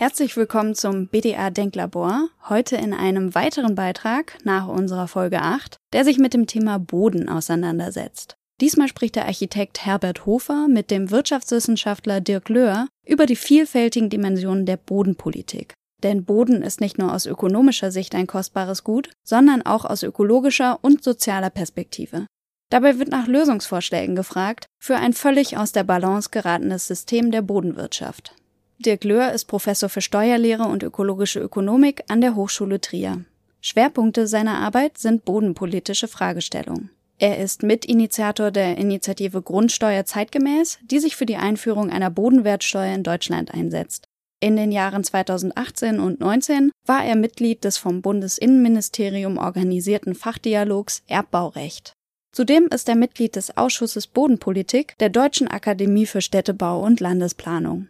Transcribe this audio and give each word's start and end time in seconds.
Herzlich 0.00 0.34
willkommen 0.38 0.74
zum 0.74 1.08
BDA 1.08 1.50
Denklabor, 1.50 2.30
heute 2.48 2.74
in 2.76 2.94
einem 2.94 3.34
weiteren 3.34 3.74
Beitrag 3.74 4.38
nach 4.44 4.66
unserer 4.66 5.08
Folge 5.08 5.42
8, 5.42 5.76
der 5.92 6.06
sich 6.06 6.16
mit 6.16 6.32
dem 6.32 6.46
Thema 6.46 6.78
Boden 6.78 7.28
auseinandersetzt. 7.28 8.34
Diesmal 8.62 8.88
spricht 8.88 9.14
der 9.16 9.26
Architekt 9.26 9.84
Herbert 9.84 10.24
Hofer 10.24 10.68
mit 10.68 10.90
dem 10.90 11.10
Wirtschaftswissenschaftler 11.10 12.22
Dirk 12.22 12.48
Löhr 12.48 12.88
über 13.06 13.26
die 13.26 13.36
vielfältigen 13.36 14.08
Dimensionen 14.08 14.64
der 14.64 14.78
Bodenpolitik. 14.78 15.74
Denn 16.02 16.24
Boden 16.24 16.62
ist 16.62 16.80
nicht 16.80 16.96
nur 16.96 17.12
aus 17.12 17.26
ökonomischer 17.26 17.90
Sicht 17.90 18.14
ein 18.14 18.26
kostbares 18.26 18.84
Gut, 18.84 19.10
sondern 19.22 19.60
auch 19.60 19.84
aus 19.84 20.02
ökologischer 20.02 20.78
und 20.80 21.04
sozialer 21.04 21.50
Perspektive. 21.50 22.24
Dabei 22.70 22.98
wird 22.98 23.10
nach 23.10 23.26
Lösungsvorschlägen 23.26 24.16
gefragt 24.16 24.64
für 24.78 24.96
ein 24.96 25.12
völlig 25.12 25.58
aus 25.58 25.72
der 25.72 25.84
Balance 25.84 26.30
geratenes 26.30 26.86
System 26.86 27.30
der 27.30 27.42
Bodenwirtschaft. 27.42 28.34
Dirk 28.80 29.04
Löhr 29.04 29.32
ist 29.32 29.44
Professor 29.44 29.90
für 29.90 30.00
Steuerlehre 30.00 30.62
und 30.62 30.82
ökologische 30.82 31.38
Ökonomik 31.38 32.02
an 32.08 32.22
der 32.22 32.34
Hochschule 32.34 32.80
Trier. 32.80 33.26
Schwerpunkte 33.60 34.26
seiner 34.26 34.56
Arbeit 34.56 34.96
sind 34.96 35.26
bodenpolitische 35.26 36.08
Fragestellungen. 36.08 36.88
Er 37.18 37.36
ist 37.36 37.62
Mitinitiator 37.62 38.50
der 38.50 38.78
Initiative 38.78 39.42
Grundsteuer 39.42 40.06
zeitgemäß, 40.06 40.78
die 40.82 40.98
sich 40.98 41.14
für 41.14 41.26
die 41.26 41.36
Einführung 41.36 41.90
einer 41.90 42.08
Bodenwertsteuer 42.08 42.94
in 42.94 43.02
Deutschland 43.02 43.52
einsetzt. 43.52 44.06
In 44.40 44.56
den 44.56 44.72
Jahren 44.72 45.04
2018 45.04 46.00
und 46.00 46.20
19 46.20 46.72
war 46.86 47.04
er 47.04 47.16
Mitglied 47.16 47.64
des 47.64 47.76
vom 47.76 48.00
Bundesinnenministerium 48.00 49.36
organisierten 49.36 50.14
Fachdialogs 50.14 51.02
Erbbaurecht. 51.06 51.92
Zudem 52.32 52.68
ist 52.68 52.88
er 52.88 52.96
Mitglied 52.96 53.36
des 53.36 53.58
Ausschusses 53.58 54.06
Bodenpolitik 54.06 54.96
der 55.00 55.10
Deutschen 55.10 55.48
Akademie 55.48 56.06
für 56.06 56.22
Städtebau 56.22 56.80
und 56.80 57.00
Landesplanung. 57.00 57.88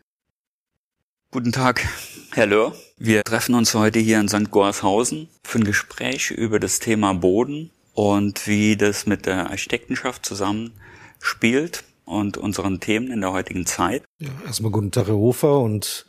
Guten 1.33 1.53
Tag, 1.53 1.87
Herr 2.33 2.47
Löhr. 2.47 2.75
Wir 2.99 3.23
treffen 3.23 3.55
uns 3.55 3.73
heute 3.75 4.01
hier 4.01 4.19
in 4.19 4.29
St. 4.29 4.51
Gorshausen 4.51 5.29
für 5.45 5.61
ein 5.61 5.65
Gespräch 5.65 6.33
über 6.33 6.59
das 6.59 6.81
Thema 6.81 7.13
Boden 7.15 7.71
und 7.95 8.49
wie 8.49 8.77
das 8.77 9.07
mit 9.07 9.27
der 9.27 9.49
Architektenschaft 9.49 10.27
zusammenspielt 10.27 11.85
und 12.05 12.37
unseren 12.37 12.81
Themen 12.81 13.13
in 13.13 13.21
der 13.21 13.31
heutigen 13.31 13.65
Zeit. 13.65 14.03
Ja, 14.19 14.31
erstmal 14.45 14.73
guten 14.73 14.91
Tag, 14.91 15.07
Herr 15.07 15.15
Hofer, 15.15 15.61
und 15.61 16.05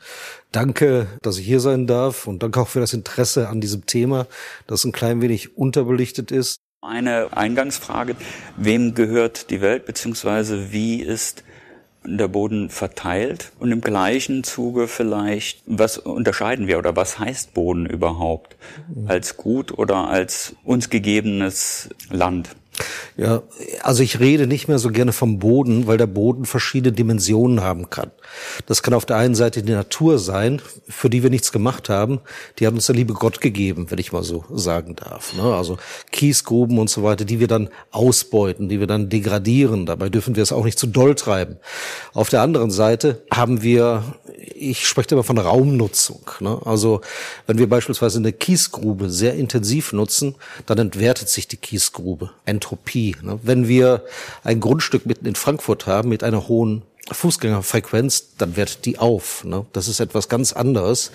danke, 0.52 1.06
dass 1.22 1.38
ich 1.38 1.46
hier 1.46 1.60
sein 1.60 1.86
darf 1.86 2.26
und 2.26 2.42
danke 2.42 2.60
auch 2.60 2.68
für 2.68 2.80
das 2.80 2.94
Interesse 2.94 3.48
an 3.48 3.62
diesem 3.62 3.86
Thema, 3.86 4.26
das 4.66 4.86
ein 4.86 4.92
klein 4.92 5.22
wenig 5.22 5.56
unterbelichtet 5.56 6.32
ist. 6.32 6.58
Eine 6.82 7.38
Eingangsfrage, 7.38 8.16
wem 8.58 8.96
gehört 8.96 9.52
die 9.52 9.62
Welt, 9.62 9.86
beziehungsweise 9.86 10.72
wie 10.72 11.00
ist 11.00 11.44
der 12.04 12.28
Boden 12.28 12.70
verteilt 12.70 13.52
und 13.60 13.72
im 13.72 13.82
gleichen 13.82 14.44
Zuge 14.44 14.88
vielleicht, 14.88 15.62
was 15.66 15.98
unterscheiden 15.98 16.68
wir 16.68 16.78
oder 16.78 16.96
was 16.96 17.20
heißt 17.20 17.54
Boden 17.54 17.86
überhaupt 17.86 18.56
als 19.08 19.38
gut 19.38 19.78
oder 19.78 20.10
als 20.10 20.56
uns 20.64 20.90
gegebenes 20.90 21.90
Land? 22.10 22.56
Ja, 23.18 23.44
also 23.82 24.04
ich 24.04 24.20
rede 24.20 24.48
nicht 24.48 24.68
mehr 24.68 24.80
so 24.80 24.90
gerne 24.90 25.12
vom 25.12 25.40
Boden, 25.40 25.86
weil 25.86 25.98
der 25.98 26.08
Boden 26.08 26.46
verschiedene 26.46 26.94
Dimensionen 26.94 27.62
haben 27.62 27.90
kann. 27.90 28.12
Das 28.66 28.84
kann 28.84 28.94
auf 28.94 29.06
der 29.06 29.18
einen 29.18 29.36
Seite 29.36 29.62
die 29.64 29.72
Natur 29.72 30.18
sein, 30.18 30.62
für 30.88 31.10
die 31.10 31.22
wir 31.22 31.30
nichts 31.30 31.52
gemacht 31.52 31.90
haben. 31.90 32.22
Die 32.58 32.68
hat 32.68 32.74
uns 32.74 32.86
der 32.86 32.96
liebe 32.96 33.14
Gott 33.14 33.42
gegeben, 33.42 33.88
wenn 33.90 34.00
ich 34.00 34.12
mal 34.12 34.24
so 34.24 34.46
sagen 34.54 34.96
darf. 34.96 35.36
Ne? 35.36 35.44
Also 35.44 35.78
Kiesgruben 36.12 36.80
und 36.80 36.90
so 36.90 37.04
weiter, 37.04 37.26
die 37.26 37.40
wir 37.40 37.48
dann 37.48 37.70
ausbeuten, 37.92 38.70
die 38.70 38.80
wir 38.80 38.88
dann 38.88 39.10
degradieren. 39.10 39.86
Dabei 39.86 40.10
dürfen 40.10 40.36
wir 40.36 40.44
es 40.44 40.52
auch 40.52 40.64
nicht 40.64 40.80
zu 40.80 40.88
doll 40.88 41.16
treiben. 41.16 41.58
Auf 42.14 42.30
der 42.30 42.42
anderen 42.42 42.72
Seite 42.72 43.24
haben 43.32 43.62
wir, 43.62 44.04
ich 44.56 44.88
spreche 44.88 45.10
immer 45.12 45.24
von 45.24 45.38
Raumnutzung. 45.38 46.22
Ne? 46.40 46.60
Also 46.66 47.02
wenn 47.46 47.58
wir 47.58 47.68
beispielsweise 47.68 48.20
eine 48.20 48.34
Kiesgrube 48.34 49.10
sehr 49.10 49.36
intensiv 49.36 49.94
nutzen, 49.94 50.36
dann 50.66 50.78
entwertet 50.78 51.30
sich 51.30 51.48
die 51.48 51.58
Kiesgrube. 51.58 52.32
Entropie. 52.72 53.16
Ne? 53.22 53.40
Wenn 53.44 53.68
wir 53.68 54.04
ein 54.44 54.60
Grundstück 54.60 55.06
mitten 55.06 55.26
in 55.26 55.36
Frankfurt 55.36 55.88
haben 55.88 56.10
mit 56.10 56.24
einer 56.24 56.48
hohen 56.48 56.84
Fußgängerfrequenz, 57.12 58.36
dann 58.38 58.56
wertet 58.56 58.86
die 58.86 58.98
auf. 58.98 59.44
Ne? 59.44 59.66
Das 59.74 59.88
ist 59.88 60.00
etwas 60.00 60.30
ganz 60.30 60.54
anderes. 60.54 61.12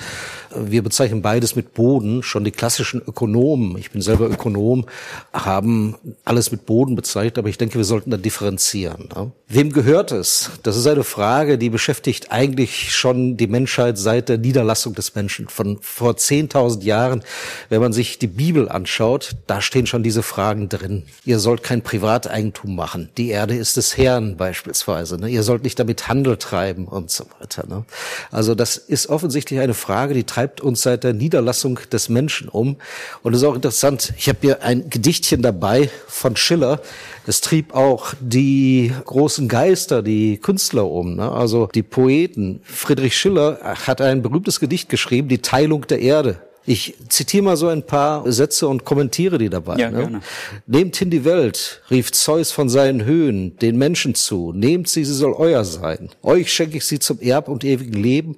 Wir 0.54 0.82
bezeichnen 0.82 1.22
beides 1.22 1.56
mit 1.56 1.74
Boden. 1.74 2.22
Schon 2.22 2.44
die 2.44 2.50
klassischen 2.50 3.02
Ökonomen, 3.02 3.76
ich 3.78 3.90
bin 3.90 4.02
selber 4.02 4.28
Ökonom, 4.28 4.86
haben 5.32 5.96
alles 6.24 6.50
mit 6.50 6.66
Boden 6.66 6.96
bezeichnet, 6.96 7.38
aber 7.38 7.48
ich 7.48 7.58
denke, 7.58 7.76
wir 7.76 7.84
sollten 7.84 8.10
da 8.10 8.16
differenzieren. 8.16 9.08
Ne? 9.14 9.32
Wem 9.48 9.72
gehört 9.72 10.12
es? 10.12 10.50
Das 10.62 10.76
ist 10.76 10.86
eine 10.86 11.04
Frage, 11.04 11.58
die 11.58 11.70
beschäftigt 11.70 12.32
eigentlich 12.32 12.94
schon 12.94 13.36
die 13.36 13.46
Menschheit 13.46 13.98
seit 13.98 14.28
der 14.28 14.38
Niederlassung 14.38 14.94
des 14.94 15.14
Menschen. 15.14 15.48
Von 15.48 15.78
vor 15.80 16.12
10.000 16.12 16.82
Jahren, 16.82 17.22
wenn 17.68 17.80
man 17.80 17.92
sich 17.92 18.18
die 18.18 18.26
Bibel 18.26 18.68
anschaut, 18.68 19.36
da 19.46 19.60
stehen 19.60 19.86
schon 19.86 20.02
diese 20.02 20.22
Fragen 20.22 20.68
drin. 20.68 21.04
Ihr 21.24 21.38
sollt 21.38 21.62
kein 21.62 21.82
Privateigentum 21.82 22.74
machen. 22.74 23.08
Die 23.16 23.28
Erde 23.28 23.54
ist 23.54 23.76
des 23.76 23.96
Herrn 23.96 24.36
beispielsweise. 24.36 25.18
Ne? 25.18 25.28
Ihr 25.28 25.42
sollt 25.42 25.62
nicht 25.62 25.78
damit 25.86 26.08
Handel 26.08 26.36
treiben 26.36 26.86
und 26.86 27.10
so 27.12 27.24
weiter. 27.38 27.64
Ne? 27.69 27.84
Also 28.32 28.56
das 28.56 28.76
ist 28.76 29.08
offensichtlich 29.08 29.60
eine 29.60 29.74
Frage, 29.74 30.14
die 30.14 30.24
treibt 30.24 30.60
uns 30.60 30.82
seit 30.82 31.04
der 31.04 31.12
Niederlassung 31.12 31.78
des 31.92 32.08
Menschen 32.08 32.48
um. 32.48 32.76
Und 33.22 33.34
es 33.34 33.42
ist 33.42 33.47
auch 33.47 33.54
interessant, 33.54 34.12
ich 34.16 34.28
habe 34.28 34.38
hier 34.41 34.62
ein 34.62 34.91
Gedichtchen 34.91 35.42
dabei 35.42 35.88
von 36.08 36.34
Schiller. 36.34 36.80
Es 37.26 37.41
trieb 37.41 37.72
auch 37.72 38.14
die 38.20 38.92
großen 39.04 39.46
Geister, 39.46 40.02
die 40.02 40.38
Künstler 40.38 40.91
um, 40.91 41.14
ne? 41.14 41.30
also 41.30 41.69
die 41.72 41.84
Poeten. 41.84 42.60
Friedrich 42.64 43.16
Schiller 43.16 43.60
hat 43.62 44.00
ein 44.00 44.22
berühmtes 44.22 44.58
Gedicht 44.58 44.88
geschrieben, 44.88 45.28
Die 45.28 45.38
Teilung 45.38 45.86
der 45.86 46.00
Erde. 46.00 46.41
Ich 46.66 46.94
zitiere 47.09 47.44
mal 47.44 47.56
so 47.56 47.69
ein 47.69 47.84
paar 47.84 48.31
Sätze 48.31 48.66
und 48.66 48.84
kommentiere 48.84 49.38
die 49.38 49.49
dabei. 49.49 49.77
Ja, 49.77 49.91
ne? 49.91 49.99
gerne. 49.99 50.21
Nehmt 50.66 50.97
hin 50.97 51.10
die 51.10 51.25
Welt, 51.25 51.82
rief 51.91 52.10
Zeus 52.12 52.50
von 52.50 52.69
seinen 52.69 53.04
Höhen 53.04 53.56
den 53.59 53.78
Menschen 53.78 54.15
zu. 54.15 54.53
Nehmt 54.53 54.88
sie, 54.88 55.05
sie 55.05 55.15
soll 55.15 55.32
euer 55.32 55.65
sein. 55.65 56.10
Euch 56.22 56.53
schenke 56.53 56.78
ich 56.78 56.84
sie 56.84 56.99
zum 56.99 57.21
Erb 57.21 57.49
und 57.49 57.65
ewigen 57.65 57.94
Leben 57.94 58.37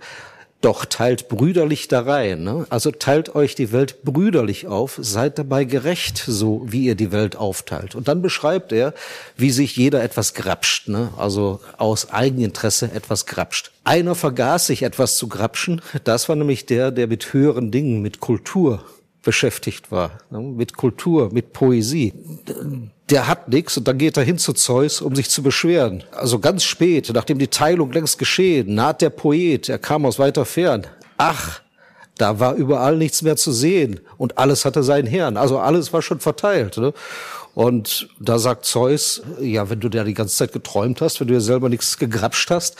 doch 0.61 0.85
teilt 0.85 1.29
brüderlich 1.29 1.87
da 1.87 2.01
rein. 2.01 2.43
Ne? 2.43 2.67
Also 2.69 2.91
teilt 2.91 3.35
euch 3.35 3.55
die 3.55 3.71
Welt 3.73 4.03
brüderlich 4.03 4.67
auf, 4.67 4.99
seid 5.01 5.39
dabei 5.39 5.65
gerecht, 5.65 6.19
so 6.27 6.63
wie 6.67 6.85
ihr 6.85 6.97
die 6.97 7.13
Welt 7.13 7.37
aufteilt. 7.37 7.95
Und 7.95 8.09
dann 8.09 8.23
beschreibt 8.23 8.73
er, 8.73 8.93
wie 9.37 9.51
sich 9.51 9.77
jeder 9.77 10.03
etwas 10.03 10.35
grapscht, 10.35 10.89
ne? 10.89 11.11
also 11.17 11.61
aus 11.77 12.11
Eigeninteresse 12.11 12.91
etwas 12.93 13.27
grapscht. 13.27 13.71
Einer 13.85 14.15
vergaß 14.15 14.67
sich 14.67 14.83
etwas 14.83 15.17
zu 15.17 15.29
grapschen, 15.29 15.81
das 16.05 16.29
war 16.29 16.37
nämlich 16.37 16.67
der, 16.67 16.91
der 16.91 17.07
mit 17.07 17.33
höheren 17.33 17.71
Dingen, 17.71 18.03
mit 18.03 18.21
Kultur 18.21 18.85
beschäftigt 19.23 19.93
war, 19.93 20.19
ne? 20.31 20.41
mit 20.41 20.77
Kultur, 20.77 21.33
mit 21.33 21.53
Poesie 21.53 22.13
der 23.11 23.27
hat 23.27 23.49
nichts 23.49 23.77
und 23.77 23.89
dann 23.89 23.99
geht 23.99 24.17
er 24.17 24.23
hin 24.23 24.39
zu 24.39 24.53
Zeus, 24.53 25.01
um 25.01 25.15
sich 25.15 25.31
zu 25.31 25.43
beschweren. 25.43 26.05
Also 26.13 26.39
ganz 26.39 26.65
spät, 26.65 27.11
nachdem 27.15 27.39
die 27.39 27.49
Teilung 27.49 27.93
längst 27.93 28.19
geschehen, 28.19 28.75
naht 28.75 29.01
der 29.01 29.11
Poet, 29.11 29.69
er 29.69 29.79
kam 29.79 30.05
aus 30.05 30.19
weiter 30.19 30.45
fern. 30.45 30.87
Ach, 31.17 31.61
da 32.19 32.41
war 32.41 32.55
überall 32.55 32.97
nichts 32.97 33.23
mehr 33.23 33.37
zu 33.37 33.53
sehen 33.53 34.01
und 34.19 34.39
alles 34.39 34.65
hatte 34.65 34.83
seinen 34.83 35.07
Herrn. 35.07 35.37
Also 35.37 35.59
alles 35.59 35.93
war 35.93 36.03
schon 36.03 36.21
verteilt. 36.21 36.77
Ne? 36.77 36.93
Und 37.59 38.09
da 38.21 38.39
sagt 38.39 38.67
Zeus, 38.67 39.21
ja, 39.41 39.69
wenn 39.69 39.81
du 39.81 39.89
da 39.89 40.05
die 40.05 40.15
ganze 40.15 40.37
Zeit 40.37 40.53
geträumt 40.53 41.01
hast, 41.01 41.19
wenn 41.19 41.27
du 41.27 41.35
dir 41.35 41.41
selber 41.41 41.69
nichts 41.69 41.99
gegrapscht 41.99 42.53
hast, 42.53 42.77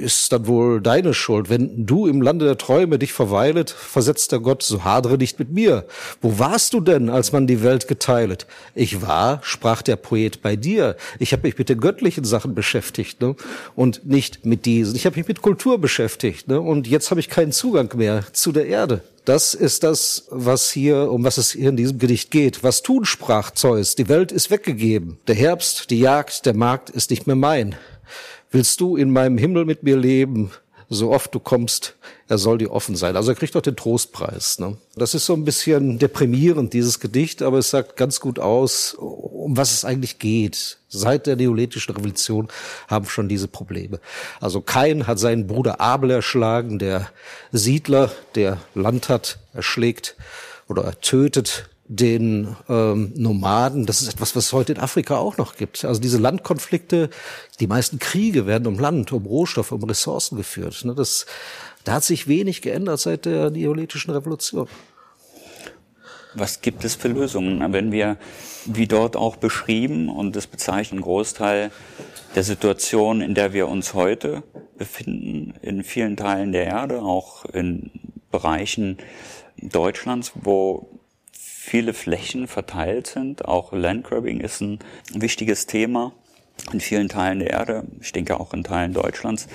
ist 0.00 0.32
dann 0.32 0.46
wohl 0.46 0.80
deine 0.80 1.12
Schuld. 1.12 1.50
Wenn 1.50 1.86
du 1.86 2.06
im 2.06 2.22
Lande 2.22 2.44
der 2.44 2.56
Träume 2.56 3.00
dich 3.00 3.12
verweilet, 3.12 3.70
versetzt 3.70 4.30
der 4.30 4.38
Gott, 4.38 4.62
so 4.62 4.84
hadere 4.84 5.18
nicht 5.18 5.40
mit 5.40 5.50
mir. 5.50 5.86
Wo 6.20 6.38
warst 6.38 6.72
du 6.72 6.80
denn, 6.80 7.10
als 7.10 7.32
man 7.32 7.48
die 7.48 7.64
Welt 7.64 7.88
geteilet? 7.88 8.46
Ich 8.76 9.02
war, 9.02 9.40
sprach 9.42 9.82
der 9.82 9.96
Poet, 9.96 10.40
bei 10.40 10.54
dir. 10.54 10.94
Ich 11.18 11.32
habe 11.32 11.42
mich 11.42 11.58
mit 11.58 11.68
den 11.68 11.80
göttlichen 11.80 12.22
Sachen 12.22 12.54
beschäftigt 12.54 13.20
ne? 13.20 13.34
und 13.74 14.06
nicht 14.06 14.46
mit 14.46 14.66
diesen. 14.66 14.94
Ich 14.94 15.04
habe 15.04 15.16
mich 15.16 15.26
mit 15.26 15.42
Kultur 15.42 15.80
beschäftigt 15.80 16.46
ne? 16.46 16.60
und 16.60 16.86
jetzt 16.86 17.10
habe 17.10 17.18
ich 17.18 17.28
keinen 17.28 17.50
Zugang 17.50 17.92
mehr 17.96 18.22
zu 18.32 18.52
der 18.52 18.66
Erde. 18.66 19.02
Das 19.24 19.54
ist 19.54 19.84
das, 19.84 20.26
was 20.30 20.70
hier, 20.70 21.10
um 21.10 21.22
was 21.22 21.38
es 21.38 21.52
hier 21.52 21.68
in 21.68 21.76
diesem 21.76 21.98
Gedicht 21.98 22.32
geht. 22.32 22.64
Was 22.64 22.82
tun, 22.82 23.04
sprach 23.04 23.52
Zeus. 23.52 23.94
Die 23.94 24.08
Welt 24.08 24.32
ist 24.32 24.50
weggegeben. 24.50 25.18
Der 25.28 25.36
Herbst, 25.36 25.90
die 25.90 26.00
Jagd, 26.00 26.44
der 26.44 26.56
Markt 26.56 26.90
ist 26.90 27.10
nicht 27.10 27.26
mehr 27.28 27.36
mein. 27.36 27.76
Willst 28.50 28.80
du 28.80 28.96
in 28.96 29.12
meinem 29.12 29.38
Himmel 29.38 29.64
mit 29.64 29.84
mir 29.84 29.96
leben? 29.96 30.50
So 30.92 31.10
oft 31.10 31.34
du 31.34 31.40
kommst, 31.40 31.96
er 32.28 32.38
soll 32.38 32.58
dir 32.58 32.70
offen 32.70 32.96
sein. 32.96 33.16
Also 33.16 33.32
er 33.32 33.34
kriegt 33.34 33.54
doch 33.54 33.62
den 33.62 33.76
Trostpreis. 33.76 34.58
Ne? 34.58 34.76
Das 34.94 35.14
ist 35.14 35.24
so 35.24 35.32
ein 35.32 35.44
bisschen 35.44 35.98
deprimierend, 35.98 36.72
dieses 36.72 37.00
Gedicht, 37.00 37.42
aber 37.42 37.58
es 37.58 37.70
sagt 37.70 37.96
ganz 37.96 38.20
gut 38.20 38.38
aus, 38.38 38.94
um 38.94 39.56
was 39.56 39.72
es 39.72 39.84
eigentlich 39.84 40.18
geht. 40.18 40.78
Seit 40.88 41.26
der 41.26 41.36
neolithischen 41.36 41.94
Revolution 41.94 42.48
haben 42.88 43.06
schon 43.06 43.28
diese 43.28 43.48
Probleme. 43.48 44.00
Also 44.40 44.60
Kain 44.60 45.06
hat 45.06 45.18
seinen 45.18 45.46
Bruder 45.46 45.80
Abel 45.80 46.10
erschlagen, 46.10 46.78
der 46.78 47.08
Siedler, 47.52 48.12
der 48.34 48.58
Land 48.74 49.08
hat, 49.08 49.38
erschlägt 49.54 50.16
oder 50.68 51.00
tötet 51.00 51.70
den 51.96 52.56
ähm, 52.68 53.12
Nomaden. 53.16 53.84
Das 53.84 54.00
ist 54.00 54.12
etwas, 54.12 54.34
was 54.34 54.46
es 54.46 54.52
heute 54.52 54.72
in 54.72 54.78
Afrika 54.78 55.16
auch 55.16 55.36
noch 55.36 55.56
gibt. 55.56 55.84
Also 55.84 56.00
diese 56.00 56.18
Landkonflikte, 56.18 57.10
die 57.60 57.66
meisten 57.66 57.98
Kriege 57.98 58.46
werden 58.46 58.66
um 58.66 58.78
Land, 58.78 59.12
um 59.12 59.26
Rohstoffe, 59.26 59.72
um 59.72 59.84
Ressourcen 59.84 60.36
geführt. 60.36 60.84
Ne? 60.84 60.94
Das 60.94 61.26
Da 61.84 61.94
hat 61.94 62.04
sich 62.04 62.28
wenig 62.28 62.62
geändert 62.62 63.00
seit 63.00 63.26
der 63.26 63.50
neolithischen 63.50 64.14
Revolution. 64.14 64.68
Was 66.34 66.62
gibt 66.62 66.84
es 66.84 66.94
für 66.94 67.08
Lösungen? 67.08 67.72
Wenn 67.74 67.92
wir, 67.92 68.16
wie 68.64 68.86
dort 68.86 69.16
auch 69.16 69.36
beschrieben, 69.36 70.08
und 70.08 70.34
das 70.34 70.46
bezeichnet 70.46 70.92
einen 70.92 71.02
Großteil 71.02 71.70
der 72.34 72.42
Situation, 72.42 73.20
in 73.20 73.34
der 73.34 73.52
wir 73.52 73.68
uns 73.68 73.92
heute 73.92 74.42
befinden, 74.78 75.54
in 75.60 75.84
vielen 75.84 76.16
Teilen 76.16 76.52
der 76.52 76.66
Erde, 76.66 77.02
auch 77.02 77.44
in 77.44 77.90
Bereichen 78.30 78.96
Deutschlands, 79.60 80.32
wo 80.34 80.91
viele 81.64 81.94
Flächen 81.94 82.48
verteilt 82.48 83.06
sind. 83.06 83.44
Auch 83.44 83.72
Landgrabbing 83.72 84.40
ist 84.40 84.60
ein 84.60 84.80
wichtiges 85.14 85.66
Thema 85.66 86.12
in 86.72 86.80
vielen 86.80 87.08
Teilen 87.08 87.38
der 87.38 87.50
Erde. 87.50 87.84
Ich 88.00 88.10
denke 88.10 88.40
auch 88.40 88.52
in 88.52 88.64
Teilen 88.64 88.92
Deutschlands. 88.92 89.46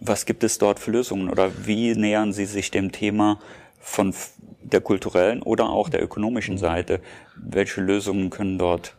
Was 0.00 0.24
gibt 0.24 0.42
es 0.42 0.56
dort 0.56 0.80
für 0.80 0.90
Lösungen 0.90 1.28
oder 1.28 1.66
wie 1.66 1.94
nähern 1.94 2.32
Sie 2.32 2.46
sich 2.46 2.70
dem 2.70 2.92
Thema 2.92 3.38
von 3.78 4.14
der 4.62 4.80
kulturellen 4.80 5.42
oder 5.42 5.68
auch 5.68 5.90
der 5.90 6.02
ökonomischen 6.02 6.56
Seite? 6.56 7.00
Welche 7.36 7.82
Lösungen 7.82 8.30
können 8.30 8.58
dort 8.58 8.96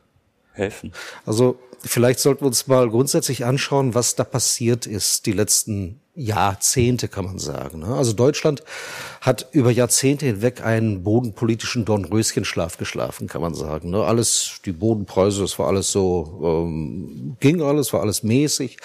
helfen? 0.53 0.93
Also 1.25 1.57
vielleicht 1.79 2.19
sollten 2.19 2.41
wir 2.41 2.47
uns 2.47 2.67
mal 2.67 2.89
grundsätzlich 2.91 3.43
anschauen, 3.43 3.95
was 3.95 4.15
da 4.15 4.23
passiert 4.23 4.85
ist 4.85 5.25
die 5.25 5.33
letzten 5.33 5.99
Jahrzehnte, 6.19 7.07
kann 7.07 7.23
man 7.23 7.39
sagen. 7.39 7.79
Ne? 7.79 7.87
Also 7.87 8.11
Deutschland 8.11 8.61
hat 9.21 9.47
über 9.53 9.71
Jahrzehnte 9.71 10.25
hinweg 10.25 10.61
einen 10.61 11.03
bodenpolitischen 11.03 11.85
Dornröschenschlaf 11.85 12.77
geschlafen, 12.77 13.27
kann 13.27 13.41
man 13.41 13.53
sagen. 13.53 13.89
Ne? 13.89 14.03
Alles, 14.03 14.59
die 14.65 14.73
Bodenpreise, 14.73 15.41
das 15.41 15.57
war 15.57 15.67
alles 15.67 15.91
so, 15.91 16.65
ähm, 16.67 17.37
ging 17.39 17.61
alles, 17.61 17.93
war 17.93 18.01
alles 18.01 18.23
mäßig. 18.23 18.77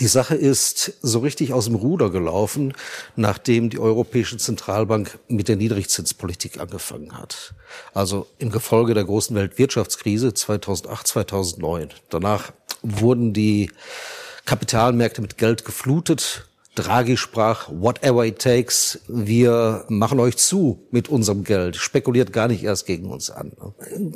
Die 0.00 0.06
Sache 0.08 0.34
ist 0.34 0.92
so 1.00 1.20
richtig 1.20 1.54
aus 1.54 1.66
dem 1.66 1.76
Ruder 1.76 2.10
gelaufen, 2.10 2.74
nachdem 3.16 3.70
die 3.70 3.78
Europäische 3.78 4.36
Zentralbank 4.36 5.18
mit 5.28 5.48
der 5.48 5.56
Niedrigzinspolitik 5.56 6.60
angefangen 6.60 7.16
hat. 7.16 7.54
Also 7.94 8.26
im 8.38 8.50
Gefolge 8.50 8.92
der 8.92 9.04
großen 9.04 9.34
Weltwirtschaftskrise 9.34 10.34
2008, 10.34 11.06
2009. 11.06 11.88
Danach 12.10 12.52
wurden 12.82 13.32
die 13.32 13.70
Kapitalmärkte 14.44 15.22
mit 15.22 15.38
Geld 15.38 15.64
geflutet 15.64 16.46
Draghi 16.74 17.16
sprach, 17.16 17.68
whatever 17.70 18.24
it 18.24 18.40
takes, 18.40 19.00
wir 19.06 19.84
machen 19.88 20.18
euch 20.18 20.36
zu 20.36 20.80
mit 20.90 21.08
unserem 21.08 21.44
Geld, 21.44 21.76
spekuliert 21.76 22.32
gar 22.32 22.48
nicht 22.48 22.64
erst 22.64 22.86
gegen 22.86 23.10
uns 23.10 23.30
an. 23.30 23.52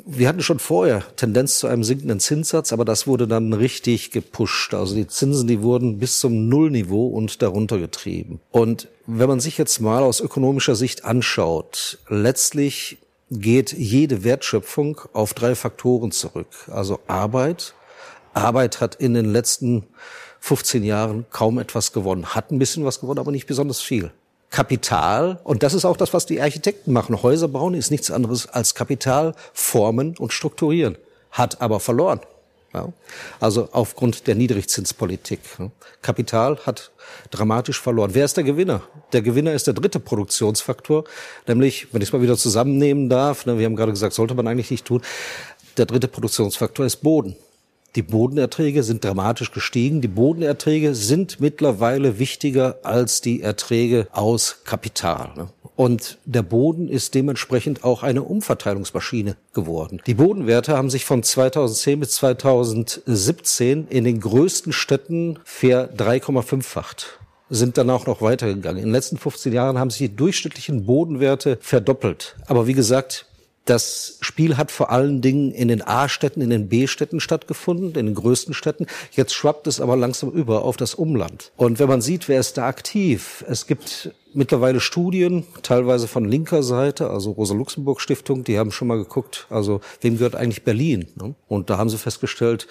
Wir 0.06 0.28
hatten 0.28 0.42
schon 0.42 0.58
vorher 0.58 1.04
Tendenz 1.16 1.58
zu 1.58 1.68
einem 1.68 1.84
sinkenden 1.84 2.18
Zinssatz, 2.18 2.72
aber 2.72 2.84
das 2.84 3.06
wurde 3.06 3.28
dann 3.28 3.52
richtig 3.52 4.10
gepusht. 4.10 4.74
Also 4.74 4.94
die 4.94 5.06
Zinsen, 5.06 5.46
die 5.46 5.62
wurden 5.62 5.98
bis 5.98 6.18
zum 6.18 6.48
Nullniveau 6.48 7.06
und 7.06 7.42
darunter 7.42 7.78
getrieben. 7.78 8.40
Und 8.50 8.88
wenn 9.06 9.28
man 9.28 9.40
sich 9.40 9.56
jetzt 9.56 9.80
mal 9.80 10.02
aus 10.02 10.20
ökonomischer 10.20 10.74
Sicht 10.74 11.04
anschaut, 11.04 11.98
letztlich 12.08 12.98
geht 13.30 13.72
jede 13.72 14.24
Wertschöpfung 14.24 15.00
auf 15.12 15.34
drei 15.34 15.54
Faktoren 15.54 16.10
zurück. 16.10 16.48
Also 16.70 16.98
Arbeit. 17.06 17.74
Arbeit 18.34 18.80
hat 18.80 18.94
in 18.96 19.14
den 19.14 19.26
letzten 19.26 19.84
15 20.40 20.84
Jahren 20.84 21.26
kaum 21.30 21.58
etwas 21.58 21.92
gewonnen. 21.92 22.34
Hat 22.34 22.50
ein 22.50 22.58
bisschen 22.58 22.84
was 22.84 23.00
gewonnen, 23.00 23.18
aber 23.18 23.32
nicht 23.32 23.46
besonders 23.46 23.80
viel. 23.80 24.10
Kapital, 24.50 25.40
und 25.44 25.62
das 25.62 25.74
ist 25.74 25.84
auch 25.84 25.96
das, 25.96 26.14
was 26.14 26.24
die 26.24 26.40
Architekten 26.40 26.92
machen. 26.92 27.22
Häuser 27.22 27.48
bauen 27.48 27.74
ist 27.74 27.90
nichts 27.90 28.10
anderes 28.10 28.46
als 28.46 28.74
Kapital 28.74 29.34
formen 29.52 30.16
und 30.16 30.32
strukturieren. 30.32 30.96
Hat 31.30 31.60
aber 31.60 31.80
verloren. 31.80 32.20
Ja. 32.72 32.92
Also 33.40 33.68
aufgrund 33.72 34.26
der 34.26 34.34
Niedrigzinspolitik. 34.34 35.40
Kapital 36.02 36.58
hat 36.64 36.90
dramatisch 37.30 37.80
verloren. 37.80 38.10
Wer 38.14 38.24
ist 38.24 38.36
der 38.36 38.44
Gewinner? 38.44 38.82
Der 39.12 39.22
Gewinner 39.22 39.52
ist 39.52 39.66
der 39.66 39.74
dritte 39.74 40.00
Produktionsfaktor, 40.00 41.04
nämlich, 41.46 41.92
wenn 41.92 42.02
ich 42.02 42.08
es 42.08 42.12
mal 42.12 42.22
wieder 42.22 42.36
zusammennehmen 42.36 43.08
darf, 43.08 43.46
ne, 43.46 43.58
wir 43.58 43.66
haben 43.66 43.76
gerade 43.76 43.92
gesagt, 43.92 44.12
sollte 44.14 44.34
man 44.34 44.46
eigentlich 44.46 44.70
nicht 44.70 44.84
tun, 44.84 45.02
der 45.78 45.86
dritte 45.86 46.08
Produktionsfaktor 46.08 46.84
ist 46.84 46.96
Boden. 46.96 47.36
Die 47.94 48.02
Bodenerträge 48.02 48.82
sind 48.82 49.04
dramatisch 49.04 49.50
gestiegen. 49.50 50.00
Die 50.00 50.08
Bodenerträge 50.08 50.94
sind 50.94 51.40
mittlerweile 51.40 52.18
wichtiger 52.18 52.78
als 52.82 53.20
die 53.20 53.42
Erträge 53.42 54.06
aus 54.12 54.58
Kapital. 54.64 55.30
Ne? 55.36 55.48
Und 55.74 56.18
der 56.24 56.42
Boden 56.42 56.88
ist 56.88 57.14
dementsprechend 57.14 57.84
auch 57.84 58.02
eine 58.02 58.22
Umverteilungsmaschine 58.22 59.36
geworden. 59.52 60.00
Die 60.06 60.14
Bodenwerte 60.14 60.76
haben 60.76 60.90
sich 60.90 61.04
von 61.04 61.22
2010 61.22 62.00
bis 62.00 62.10
2017 62.16 63.86
in 63.88 64.04
den 64.04 64.20
größten 64.20 64.72
Städten 64.72 65.38
ver 65.44 65.88
3,5-facht 65.94 67.18
sind 67.50 67.78
dann 67.78 67.90
auch 67.90 68.06
noch 68.06 68.20
weitergegangen. 68.20 68.78
In 68.78 68.88
den 68.88 68.92
letzten 68.92 69.16
15 69.16 69.52
Jahren 69.52 69.78
haben 69.78 69.90
sich 69.90 69.98
die 70.00 70.14
durchschnittlichen 70.14 70.84
Bodenwerte 70.84 71.58
verdoppelt. 71.60 72.36
Aber 72.46 72.66
wie 72.66 72.74
gesagt, 72.74 73.27
das 73.68 74.16
Spiel 74.20 74.56
hat 74.56 74.70
vor 74.70 74.90
allen 74.90 75.20
Dingen 75.20 75.52
in 75.52 75.68
den 75.68 75.86
A-Städten, 75.86 76.40
in 76.40 76.50
den 76.50 76.68
B-Städten 76.68 77.20
stattgefunden, 77.20 77.88
in 77.94 78.06
den 78.06 78.14
größten 78.14 78.54
Städten. 78.54 78.86
Jetzt 79.12 79.34
schwappt 79.34 79.66
es 79.66 79.80
aber 79.80 79.96
langsam 79.96 80.30
über 80.30 80.62
auf 80.62 80.76
das 80.76 80.94
Umland. 80.94 81.52
Und 81.56 81.78
wenn 81.78 81.88
man 81.88 82.00
sieht, 82.00 82.28
wer 82.28 82.40
ist 82.40 82.56
da 82.56 82.66
aktiv? 82.66 83.44
Es 83.46 83.66
gibt 83.66 84.10
mittlerweile 84.32 84.80
Studien, 84.80 85.44
teilweise 85.62 86.08
von 86.08 86.24
linker 86.24 86.62
Seite, 86.62 87.10
also 87.10 87.32
Rosa-Luxemburg-Stiftung, 87.32 88.44
die 88.44 88.58
haben 88.58 88.72
schon 88.72 88.88
mal 88.88 88.98
geguckt, 88.98 89.46
also 89.50 89.80
wem 90.00 90.16
gehört 90.16 90.36
eigentlich 90.36 90.64
Berlin? 90.64 91.08
Ne? 91.16 91.34
Und 91.46 91.68
da 91.68 91.76
haben 91.76 91.90
sie 91.90 91.98
festgestellt, 91.98 92.66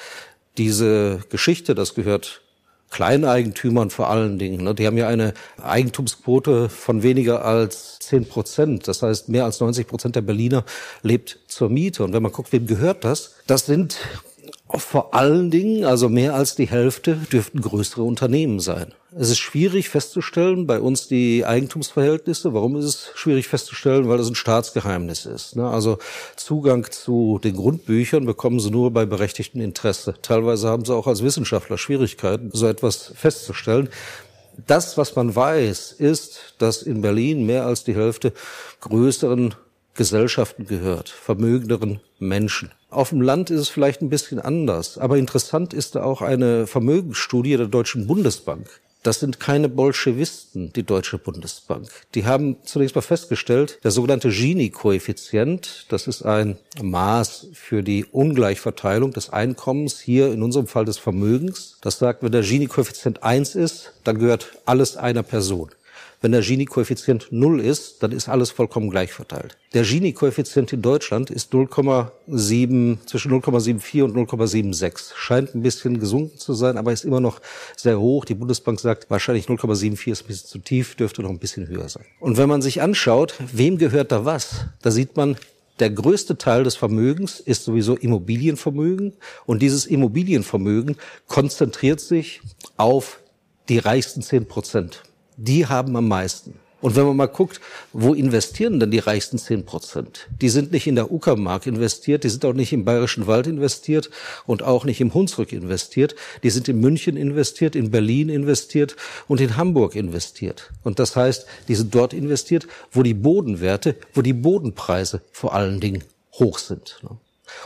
diese 0.58 1.20
Geschichte, 1.30 1.76
das 1.76 1.94
gehört 1.94 2.42
Kleineigentümern 2.90 3.90
vor 3.90 4.10
allen 4.10 4.40
Dingen. 4.40 4.64
Ne? 4.64 4.74
Die 4.74 4.88
haben 4.88 4.98
ja 4.98 5.08
eine 5.08 5.34
Eigentumsquote 5.62 6.70
von 6.70 7.04
weniger 7.04 7.44
als 7.44 8.00
zehn 8.00 8.26
Prozent. 8.26 8.88
Das 8.88 9.02
heißt, 9.02 9.30
mehr 9.30 9.46
als 9.46 9.60
90 9.60 9.88
Prozent 9.88 10.16
der 10.16 10.22
Berliner 10.22 10.64
lebt 11.02 11.40
zur 11.48 11.70
Miete. 11.70 12.04
Und 12.04 12.14
wenn 12.14 12.24
man 12.24 12.32
guckt, 12.32 12.54
wem 12.54 12.68
gehört 12.68 13.04
das? 13.04 13.36
Das 13.46 13.66
sind 13.66 13.98
vor 14.76 15.14
allen 15.14 15.50
Dingen, 15.50 15.86
also 15.86 16.10
mehr 16.10 16.36
als 16.36 16.56
die 16.56 16.68
Hälfte, 16.68 17.16
dürften 17.32 17.62
größere 17.62 18.04
Unternehmen 18.04 18.60
sein. 18.60 18.94
Es 19.18 19.30
ist 19.30 19.40
schwierig 19.40 19.90
festzustellen, 19.90 20.68
bei 20.68 20.80
uns 20.80 21.08
die 21.08 21.46
Eigentumsverhältnisse. 21.46 22.54
Warum 22.54 22.76
ist 22.76 22.86
es 22.86 23.12
schwierig 23.16 23.48
festzustellen? 23.48 24.10
Weil 24.10 24.18
das 24.18 24.28
ein 24.28 24.36
Staatsgeheimnis 24.36 25.26
ist. 25.26 25.56
Ne? 25.56 25.68
Also 25.68 25.98
Zugang 26.36 26.86
zu 26.92 27.40
den 27.42 27.56
Grundbüchern 27.56 28.26
bekommen 28.26 28.60
sie 28.60 28.70
nur 28.70 28.92
bei 28.92 29.06
berechtigtem 29.06 29.62
Interesse. 29.62 30.16
Teilweise 30.22 30.68
haben 30.68 30.84
sie 30.84 30.94
auch 30.94 31.08
als 31.08 31.24
Wissenschaftler 31.24 31.78
Schwierigkeiten, 31.78 32.52
so 32.54 32.68
etwas 32.68 33.14
festzustellen. 33.16 33.90
Das, 34.66 34.98
was 34.98 35.16
man 35.16 35.36
weiß, 35.36 35.94
ist, 35.94 36.56
dass 36.58 36.82
in 36.82 37.02
Berlin 37.02 37.46
mehr 37.46 37.66
als 37.66 37.84
die 37.84 37.96
Hälfte 37.96 38.34
größeren 38.82 39.56
Gesellschaften 39.98 40.66
gehört, 40.66 41.10
vermögenderen 41.10 42.00
Menschen. 42.20 42.72
Auf 42.90 43.10
dem 43.10 43.22
Land 43.22 43.50
ist 43.50 43.60
es 43.60 43.70
vielleicht 43.70 44.02
ein 44.02 44.10
bisschen 44.10 44.40
anders, 44.40 44.98
aber 44.98 45.18
interessant 45.18 45.74
ist 45.74 45.96
da 45.96 46.04
auch 46.04 46.22
eine 46.22 46.68
Vermögensstudie 46.68 47.58
der 47.58 47.68
Deutschen 47.68 48.08
Bundesbank. 48.08 48.70
Das 49.04 49.20
sind 49.20 49.40
keine 49.40 49.70
Bolschewisten, 49.70 50.74
die 50.74 50.84
Deutsche 50.84 51.18
Bundesbank. 51.18 51.90
Die 52.14 52.26
haben 52.26 52.58
zunächst 52.64 52.96
mal 52.96 53.02
festgestellt, 53.02 53.80
der 53.84 53.92
sogenannte 53.92 54.30
Gini-Koeffizient, 54.30 55.86
das 55.90 56.08
ist 56.08 56.24
ein 56.24 56.58
Maß 56.82 57.48
für 57.54 57.84
die 57.84 58.06
Ungleichverteilung 58.06 59.14
des 59.14 59.30
Einkommens, 59.30 60.00
hier 60.00 60.32
in 60.32 60.44
unserem 60.44 60.68
Fall 60.68 60.86
des 60.86 60.98
Vermögens. 60.98 61.78
Das 61.82 62.00
sagt, 62.00 62.24
wenn 62.24 62.32
der 62.32 62.42
Gini-Koeffizient 62.42 63.24
eins 63.24 63.56
ist, 63.56 63.94
dann 64.04 64.20
gehört 64.20 64.58
alles 64.66 64.98
einer 64.98 65.24
Person. 65.24 65.70
Wenn 66.22 66.32
der 66.32 66.42
Gini-Koeffizient 66.42 67.28
null 67.32 67.60
ist, 67.60 68.02
dann 68.02 68.12
ist 68.12 68.28
alles 68.28 68.50
vollkommen 68.50 68.90
gleich 68.90 69.14
verteilt. 69.14 69.58
Der 69.74 69.84
Gini-Koeffizient 69.84 70.74
in 70.74 70.82
Deutschland 70.82 71.30
ist 71.30 71.54
0,7, 71.54 72.98
zwischen 73.06 73.32
0,74 73.32 74.04
und 74.04 74.16
0,76. 74.16 75.14
Scheint 75.16 75.54
ein 75.54 75.62
bisschen 75.62 76.00
gesunken 76.00 76.38
zu 76.38 76.54
sein, 76.54 76.78
aber 76.78 76.92
ist 76.92 77.06
immer 77.06 77.20
noch 77.20 77.40
sehr 77.76 78.00
hoch. 78.00 78.26
Die 78.26 78.34
Bundesbank 78.34 78.80
sagt, 78.80 79.10
wahrscheinlich 79.10 79.46
0,74 79.46 80.12
ist 80.12 80.24
ein 80.24 80.28
bisschen 80.28 80.50
zu 80.50 80.60
tief, 80.60 80.96
dürfte 80.96 81.22
noch 81.22 81.30
ein 81.30 81.40
bisschen 81.40 81.68
höher 81.68 81.88
sein. 81.88 82.06
Und 82.20 82.38
wenn 82.38 82.50
man 82.50 82.62
sich 82.62 82.82
anschaut, 82.82 83.36
wem 83.54 83.78
gehört 83.78 84.12
da 84.12 84.26
was, 84.26 84.66
da 84.82 84.90
sieht 84.90 85.16
man, 85.16 85.38
der 85.80 85.92
größte 85.92 86.38
Teil 86.38 86.64
des 86.64 86.76
Vermögens 86.76 87.40
ist 87.40 87.64
sowieso 87.64 87.96
Immobilienvermögen 87.96 89.14
und 89.46 89.62
dieses 89.62 89.86
Immobilienvermögen 89.86 90.98
konzentriert 91.28 92.00
sich 92.00 92.42
auf 92.78 93.20
die 93.70 93.78
reichsten 93.78 94.24
zehn 94.24 94.48
Prozent 94.48 95.04
die 95.38 95.66
haben 95.66 95.96
am 95.96 96.08
meisten. 96.08 96.60
Und 96.80 96.96
wenn 96.96 97.08
man 97.08 97.18
mal 97.18 97.26
guckt, 97.26 97.60
wo 97.92 98.14
investieren 98.14 98.80
denn 98.80 98.92
die 98.92 99.00
reichsten 99.00 99.40
zehn 99.40 99.66
Prozent? 99.66 100.28
Die 100.42 100.50
sind 100.50 100.72
nicht 100.72 100.86
in 100.86 100.94
der 100.94 101.12
Uckermark 101.12 101.66
investiert, 101.66 102.24
die 102.24 102.30
sind 102.30 102.46
auch 102.46 102.54
nicht 102.54 102.72
im 102.72 102.86
Bayerischen 102.86 103.26
Wald 103.26 103.48
investiert 103.48 104.12
und 104.46 104.62
auch 104.62 104.86
nicht 104.86 105.02
im 105.02 105.12
Hunsrück 105.14 105.54
investiert. 105.54 106.14
Die 106.44 106.52
sind 106.52 106.70
in 106.70 106.80
München 106.80 107.18
investiert, 107.18 107.76
in 107.76 107.90
Berlin 107.90 108.30
investiert 108.30 108.96
und 109.28 109.42
in 109.42 109.58
Hamburg 109.58 109.96
investiert. 109.96 110.70
Und 110.84 111.00
das 111.00 111.16
heißt, 111.16 111.48
die 111.68 111.74
sind 111.74 111.96
dort 111.96 112.14
investiert, 112.14 112.68
wo 112.92 113.02
die 113.02 113.16
Bodenwerte, 113.16 113.96
wo 114.14 114.22
die 114.22 114.34
Bodenpreise 114.34 115.22
vor 115.32 115.56
allen 115.56 115.80
Dingen 115.80 116.04
hoch 116.34 116.60
sind. 116.60 117.02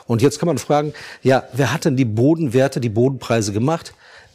Und 0.08 0.22
jetzt 0.22 0.40
kann 0.40 0.48
man 0.48 0.58
fragen, 0.58 0.94
ja, 1.22 1.44
wer 1.52 1.74
hat 1.74 1.84
denn 1.84 1.98
die 1.98 2.06
Bodenwerte, 2.06 2.80
die 2.80 2.90
Bodenpreise 2.90 3.52
gemacht? 3.52 3.94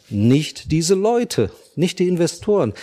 Nicht 0.09 0.71
diese 0.71 0.93
Leute, 0.93 1.49
nicht 1.75 1.97
die 1.97 2.07
Investoren 2.07 2.73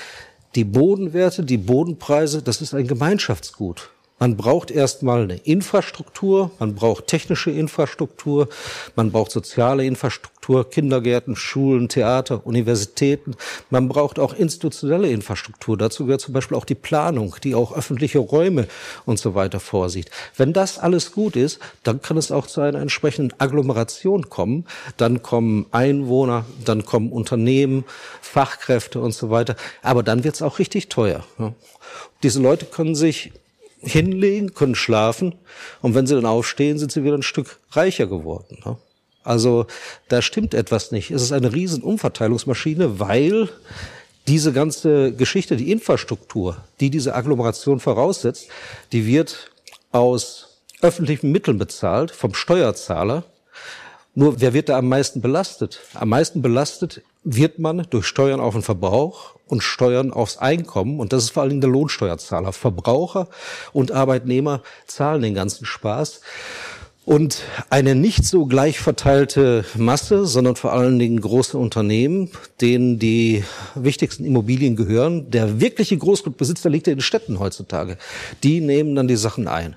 Die 0.55 0.65
Bodenwerte, 0.65 1.45
die 1.45 1.59
Bodenpreise, 1.59 2.43
das 2.43 2.61
ist 2.61 2.75
ein 2.75 2.87
Gemeinschaftsgut. 2.87 3.91
Man 4.21 4.37
braucht 4.37 4.71
erstmal 4.71 5.25
eine 5.25 5.37
Infrastruktur, 5.39 6.53
man 6.61 6.77
braucht 6.77 7.09
technische 7.09 7.51
Infrastruktur, 7.51 8.49
man 8.95 9.11
braucht 9.11 9.33
soziale 9.33 9.85
Infrastruktur, 9.85 10.71
Kindergärten, 10.71 11.35
Schulen, 11.35 11.89
Theater, 11.89 12.47
Universitäten. 12.47 13.35
Man 13.71 13.89
braucht 13.89 14.21
auch 14.21 14.33
institutionelle 14.33 15.09
Infrastruktur. 15.09 15.77
Dazu 15.77 16.05
gehört 16.07 16.21
zum 16.21 16.33
Beispiel 16.33 16.57
auch 16.57 16.65
die 16.65 16.77
Planung, 16.77 17.35
die 17.43 17.57
auch 17.57 17.77
öffentliche 17.77 18.21
Räume 18.21 18.69
und 19.05 19.19
so 19.19 19.35
weiter 19.35 19.59
vorsieht. 19.59 20.11
Wenn 20.37 20.53
das 20.53 20.79
alles 20.79 21.11
gut 21.13 21.35
ist, 21.35 21.59
dann 21.83 22.01
kann 22.01 22.17
es 22.17 22.31
auch 22.31 22.47
zu 22.47 22.61
einer 22.61 22.81
entsprechenden 22.81 23.39
Agglomeration 23.41 24.31
kommen. 24.31 24.65
Dann 24.97 25.23
kommen 25.23 25.67
Einwohner, 25.73 26.45
dann 26.65 26.85
kommen 26.85 27.11
Unternehmen, 27.11 27.85
Fachkräfte 28.21 29.01
und 29.01 29.13
so 29.13 29.31
weiter. 29.31 29.57
Aber 29.83 30.05
dann 30.05 30.23
wird 30.23 30.37
es 30.37 30.43
auch 30.43 30.61
richtig 30.61 30.89
teuer. 30.89 31.25
Diese 32.23 32.41
Leute 32.41 32.67
können 32.67 32.95
sich 32.95 33.33
hinlegen, 33.85 34.55
können 34.55 34.75
schlafen 34.75 35.35
und 35.83 35.95
wenn 35.95 36.07
sie 36.07 36.15
dann 36.15 36.27
aufstehen, 36.27 36.79
sind 36.79 36.93
sie 36.93 37.05
wieder 37.05 37.17
ein 37.17 37.23
Stück 37.23 37.59
reicher 37.71 38.07
geworden. 38.07 38.59
Ne? 38.65 38.77
Also 39.23 39.67
da 40.09 40.23
stimmt 40.23 40.55
etwas 40.55 40.93
nicht. 40.93 41.11
Es 41.11 41.23
ist 41.23 41.33
eine 41.33 41.53
riesen 41.53 41.83
Umverteilungsmaschine, 41.83 43.01
weil 43.01 43.49
diese 44.27 44.53
ganze 44.53 45.13
Geschichte, 45.13 45.57
die 45.57 45.71
Infrastruktur, 45.71 46.59
die 46.81 46.91
diese 46.91 47.15
Agglomeration 47.15 47.81
voraussetzt, 47.81 48.49
die 48.93 49.07
wird 49.07 49.51
aus 49.93 50.59
öffentlichen 50.81 51.33
Mitteln 51.33 51.59
bezahlt, 51.59 52.11
vom 52.11 52.35
Steuerzahler. 52.35 53.25
Nur 54.15 54.41
wer 54.41 54.53
wird 54.53 54.69
da 54.69 54.79
am 54.79 54.89
meisten 54.89 55.21
belastet? 55.21 55.81
Am 55.95 56.11
meisten 56.11 56.43
belastet 56.43 57.03
wird 57.25 57.59
man 57.59 57.87
durch 57.91 58.07
Steuern 58.07 58.41
auf 58.41 58.55
den 58.55 58.63
Verbrauch 58.63 59.35
und 59.49 59.63
Steuern 59.63 60.13
aufs 60.13 60.37
Einkommen. 60.37 61.01
Und 61.01 61.13
das 61.13 61.25
ist 61.25 61.31
vor 61.31 61.43
allen 61.43 61.51
Dingen 61.51 61.61
der 61.63 61.71
Lohnsteuerzahler. 61.71 62.53
Verbraucher 62.53 63.29
und 63.73 63.93
Arbeitnehmer 63.93 64.63
zahlen 64.87 65.23
den 65.23 65.35
ganzen 65.35 65.65
Spaß. 65.65 66.21
Und 67.05 67.43
eine 67.69 67.95
nicht 67.95 68.25
so 68.25 68.47
gleich 68.47 68.79
verteilte 68.79 69.67
Masse, 69.77 70.25
sondern 70.25 70.57
vor 70.57 70.73
allen 70.73 70.99
Dingen 70.99 71.21
große 71.21 71.59
Unternehmen, 71.59 72.31
denen 72.63 72.99
die 72.99 73.45
wichtigsten 73.75 74.25
Immobilien 74.25 74.75
gehören, 74.75 75.31
der 75.31 75.61
wirkliche 75.61 75.99
Großgrundbesitzer 75.99 76.71
liegt 76.71 76.87
ja 76.87 76.93
in 76.93 76.99
den 76.99 77.03
Städten 77.03 77.39
heutzutage, 77.41 77.99
die 78.43 78.63
nehmen 78.63 78.95
dann 78.95 79.07
die 79.07 79.17
Sachen 79.17 79.49
ein. 79.49 79.77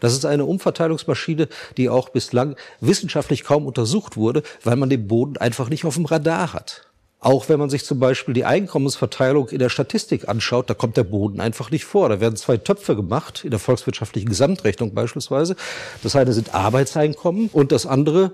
Das 0.00 0.12
ist 0.12 0.26
eine 0.26 0.44
Umverteilungsmaschine, 0.44 1.48
die 1.78 1.88
auch 1.88 2.10
bislang 2.10 2.56
wissenschaftlich 2.80 3.42
kaum 3.42 3.64
untersucht 3.64 4.18
wurde, 4.18 4.42
weil 4.62 4.76
man 4.76 4.90
den 4.90 5.08
Boden 5.08 5.38
einfach 5.38 5.70
nicht 5.70 5.86
auf 5.86 5.94
dem 5.94 6.04
Radar 6.04 6.52
hat. 6.52 6.86
Auch 7.26 7.48
wenn 7.48 7.58
man 7.58 7.70
sich 7.70 7.84
zum 7.84 7.98
Beispiel 7.98 8.34
die 8.34 8.44
Einkommensverteilung 8.44 9.48
in 9.48 9.58
der 9.58 9.68
Statistik 9.68 10.28
anschaut, 10.28 10.70
da 10.70 10.74
kommt 10.74 10.96
der 10.96 11.02
Boden 11.02 11.40
einfach 11.40 11.72
nicht 11.72 11.84
vor. 11.84 12.08
Da 12.08 12.20
werden 12.20 12.36
zwei 12.36 12.56
Töpfe 12.56 12.94
gemacht, 12.94 13.42
in 13.42 13.50
der 13.50 13.58
volkswirtschaftlichen 13.58 14.28
Gesamtrechnung 14.28 14.94
beispielsweise. 14.94 15.56
Das 16.04 16.14
eine 16.14 16.32
sind 16.32 16.54
Arbeitseinkommen 16.54 17.50
und 17.52 17.72
das 17.72 17.84
andere 17.84 18.30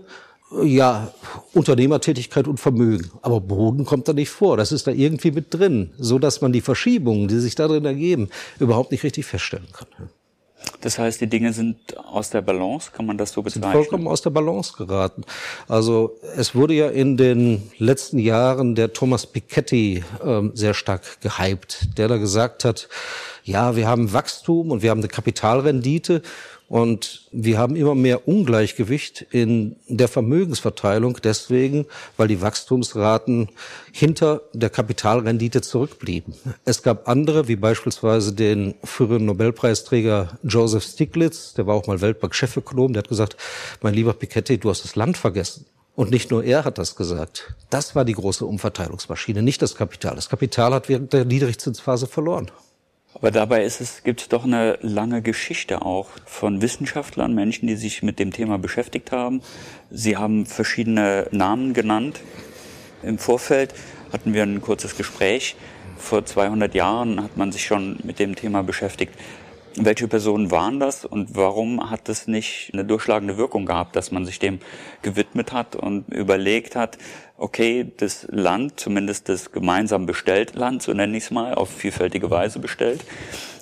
ja, 0.62 1.10
Unternehmertätigkeit 1.54 2.46
und 2.46 2.60
Vermögen. 2.60 3.10
Aber 3.22 3.40
Boden 3.40 3.86
kommt 3.86 4.08
da 4.08 4.12
nicht 4.12 4.28
vor. 4.28 4.58
Das 4.58 4.72
ist 4.72 4.86
da 4.86 4.90
irgendwie 4.90 5.30
mit 5.30 5.54
drin, 5.54 5.94
so 5.96 6.18
dass 6.18 6.42
man 6.42 6.52
die 6.52 6.60
Verschiebungen, 6.60 7.28
die 7.28 7.38
sich 7.38 7.54
darin 7.54 7.86
ergeben, 7.86 8.28
überhaupt 8.58 8.92
nicht 8.92 9.04
richtig 9.04 9.24
feststellen 9.24 9.68
kann. 9.72 9.88
Das 10.80 10.98
heißt, 10.98 11.20
die 11.20 11.28
Dinge 11.28 11.52
sind 11.52 11.96
aus 11.96 12.30
der 12.30 12.42
Balance, 12.42 12.90
kann 12.92 13.06
man 13.06 13.16
das 13.16 13.32
so 13.32 13.42
bezeichnen? 13.42 13.62
Sind 13.64 13.72
vollkommen 13.72 14.08
aus 14.08 14.22
der 14.22 14.30
Balance 14.30 14.74
geraten. 14.76 15.24
Also 15.68 16.16
es 16.36 16.54
wurde 16.54 16.74
ja 16.74 16.88
in 16.88 17.16
den 17.16 17.70
letzten 17.78 18.18
Jahren 18.18 18.74
der 18.74 18.92
Thomas 18.92 19.26
Piketty 19.26 20.04
ähm, 20.24 20.50
sehr 20.54 20.74
stark 20.74 21.20
gehypt, 21.20 21.98
der 21.98 22.08
da 22.08 22.16
gesagt 22.16 22.64
hat, 22.64 22.88
ja, 23.44 23.76
wir 23.76 23.88
haben 23.88 24.12
Wachstum 24.12 24.70
und 24.70 24.82
wir 24.82 24.90
haben 24.90 25.00
eine 25.00 25.08
Kapitalrendite 25.08 26.22
und 26.72 27.28
wir 27.32 27.58
haben 27.58 27.76
immer 27.76 27.94
mehr 27.94 28.26
Ungleichgewicht 28.26 29.26
in 29.30 29.76
der 29.88 30.08
Vermögensverteilung 30.08 31.18
deswegen, 31.22 31.84
weil 32.16 32.28
die 32.28 32.40
Wachstumsraten 32.40 33.50
hinter 33.92 34.40
der 34.54 34.70
Kapitalrendite 34.70 35.60
zurückblieben. 35.60 36.32
Es 36.64 36.82
gab 36.82 37.08
andere, 37.08 37.46
wie 37.46 37.56
beispielsweise 37.56 38.32
den 38.32 38.72
früheren 38.84 39.26
Nobelpreisträger 39.26 40.38
Joseph 40.44 40.84
Stiglitz, 40.84 41.52
der 41.52 41.66
war 41.66 41.74
auch 41.74 41.88
mal 41.88 42.00
Weltbank-Chefökonom, 42.00 42.94
der 42.94 43.02
hat 43.02 43.10
gesagt, 43.10 43.36
mein 43.82 43.92
lieber 43.92 44.14
Piketty, 44.14 44.56
du 44.56 44.70
hast 44.70 44.82
das 44.82 44.96
Land 44.96 45.18
vergessen. 45.18 45.66
Und 45.94 46.10
nicht 46.10 46.30
nur 46.30 46.42
er 46.42 46.64
hat 46.64 46.78
das 46.78 46.96
gesagt. 46.96 47.54
Das 47.68 47.94
war 47.94 48.06
die 48.06 48.14
große 48.14 48.46
Umverteilungsmaschine, 48.46 49.42
nicht 49.42 49.60
das 49.60 49.74
Kapital. 49.74 50.14
Das 50.14 50.30
Kapital 50.30 50.72
hat 50.72 50.88
während 50.88 51.12
der 51.12 51.26
Niedrigzinsphase 51.26 52.06
verloren. 52.06 52.50
Aber 53.14 53.30
dabei 53.30 53.64
ist 53.64 53.80
es, 53.80 54.02
gibt 54.02 54.22
es 54.22 54.28
doch 54.28 54.44
eine 54.44 54.78
lange 54.80 55.20
Geschichte 55.20 55.82
auch 55.82 56.08
von 56.24 56.62
Wissenschaftlern, 56.62 57.34
Menschen, 57.34 57.66
die 57.66 57.76
sich 57.76 58.02
mit 58.02 58.18
dem 58.18 58.32
Thema 58.32 58.58
beschäftigt 58.58 59.12
haben. 59.12 59.42
Sie 59.90 60.16
haben 60.16 60.46
verschiedene 60.46 61.28
Namen 61.30 61.74
genannt. 61.74 62.20
Im 63.02 63.18
Vorfeld 63.18 63.74
hatten 64.12 64.32
wir 64.32 64.42
ein 64.42 64.62
kurzes 64.62 64.96
Gespräch. 64.96 65.56
Vor 65.98 66.24
200 66.24 66.74
Jahren 66.74 67.22
hat 67.22 67.36
man 67.36 67.52
sich 67.52 67.66
schon 67.66 67.98
mit 68.02 68.18
dem 68.18 68.34
Thema 68.34 68.62
beschäftigt. 68.62 69.14
Welche 69.76 70.08
Personen 70.08 70.50
waren 70.50 70.80
das 70.80 71.04
und 71.04 71.34
warum 71.34 71.90
hat 71.90 72.08
es 72.08 72.26
nicht 72.26 72.70
eine 72.72 72.84
durchschlagende 72.84 73.38
Wirkung 73.38 73.64
gehabt, 73.64 73.96
dass 73.96 74.10
man 74.10 74.26
sich 74.26 74.38
dem 74.38 74.58
gewidmet 75.00 75.52
hat 75.52 75.76
und 75.76 76.08
überlegt 76.12 76.76
hat, 76.76 76.98
okay, 77.42 77.92
das 77.96 78.26
Land, 78.30 78.78
zumindest 78.78 79.28
das 79.28 79.50
gemeinsam 79.50 80.06
bestellte 80.06 80.58
Land, 80.58 80.82
so 80.82 80.92
nenne 80.92 81.16
ich 81.16 81.24
es 81.24 81.30
mal, 81.30 81.54
auf 81.54 81.70
vielfältige 81.70 82.30
Weise 82.30 82.60
bestellt, 82.60 83.04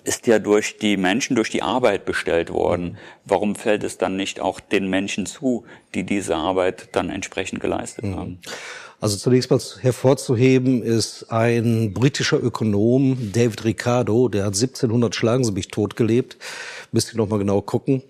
ist 0.04 0.26
ja 0.26 0.38
durch 0.38 0.76
die 0.78 0.96
Menschen, 0.96 1.34
durch 1.34 1.50
die 1.50 1.62
Arbeit 1.62 2.04
bestellt 2.04 2.50
worden. 2.52 2.99
Warum 3.25 3.56
fällt 3.56 3.82
es 3.84 3.99
dann 3.99 4.16
nicht 4.16 4.40
auch 4.40 4.60
den 4.60 4.88
Menschen 4.88 5.26
zu, 5.26 5.64
die 5.94 6.04
diese 6.04 6.37
Arbeit 6.37 6.90
dann 6.92 7.10
entsprechend 7.10 7.60
geleistet 7.60 8.04
mhm. 8.04 8.16
haben? 8.16 8.38
Also 9.00 9.16
zunächst 9.16 9.50
mal 9.50 9.60
hervorzuheben 9.80 10.82
ist 10.82 11.30
ein 11.30 11.94
britischer 11.94 12.42
Ökonom, 12.42 13.32
David 13.32 13.64
Ricardo, 13.64 14.28
der 14.28 14.42
hat 14.42 14.54
1700 14.54 15.14
schlagen 15.14 15.42
sie 15.42 15.52
mich 15.52 15.68
tot 15.68 15.96
gelebt. 15.96 16.37
Müsst 16.92 17.14
ihr 17.14 17.16
noch 17.16 17.28
mal 17.28 17.38
genau 17.38 17.62
gucken. 17.62 18.02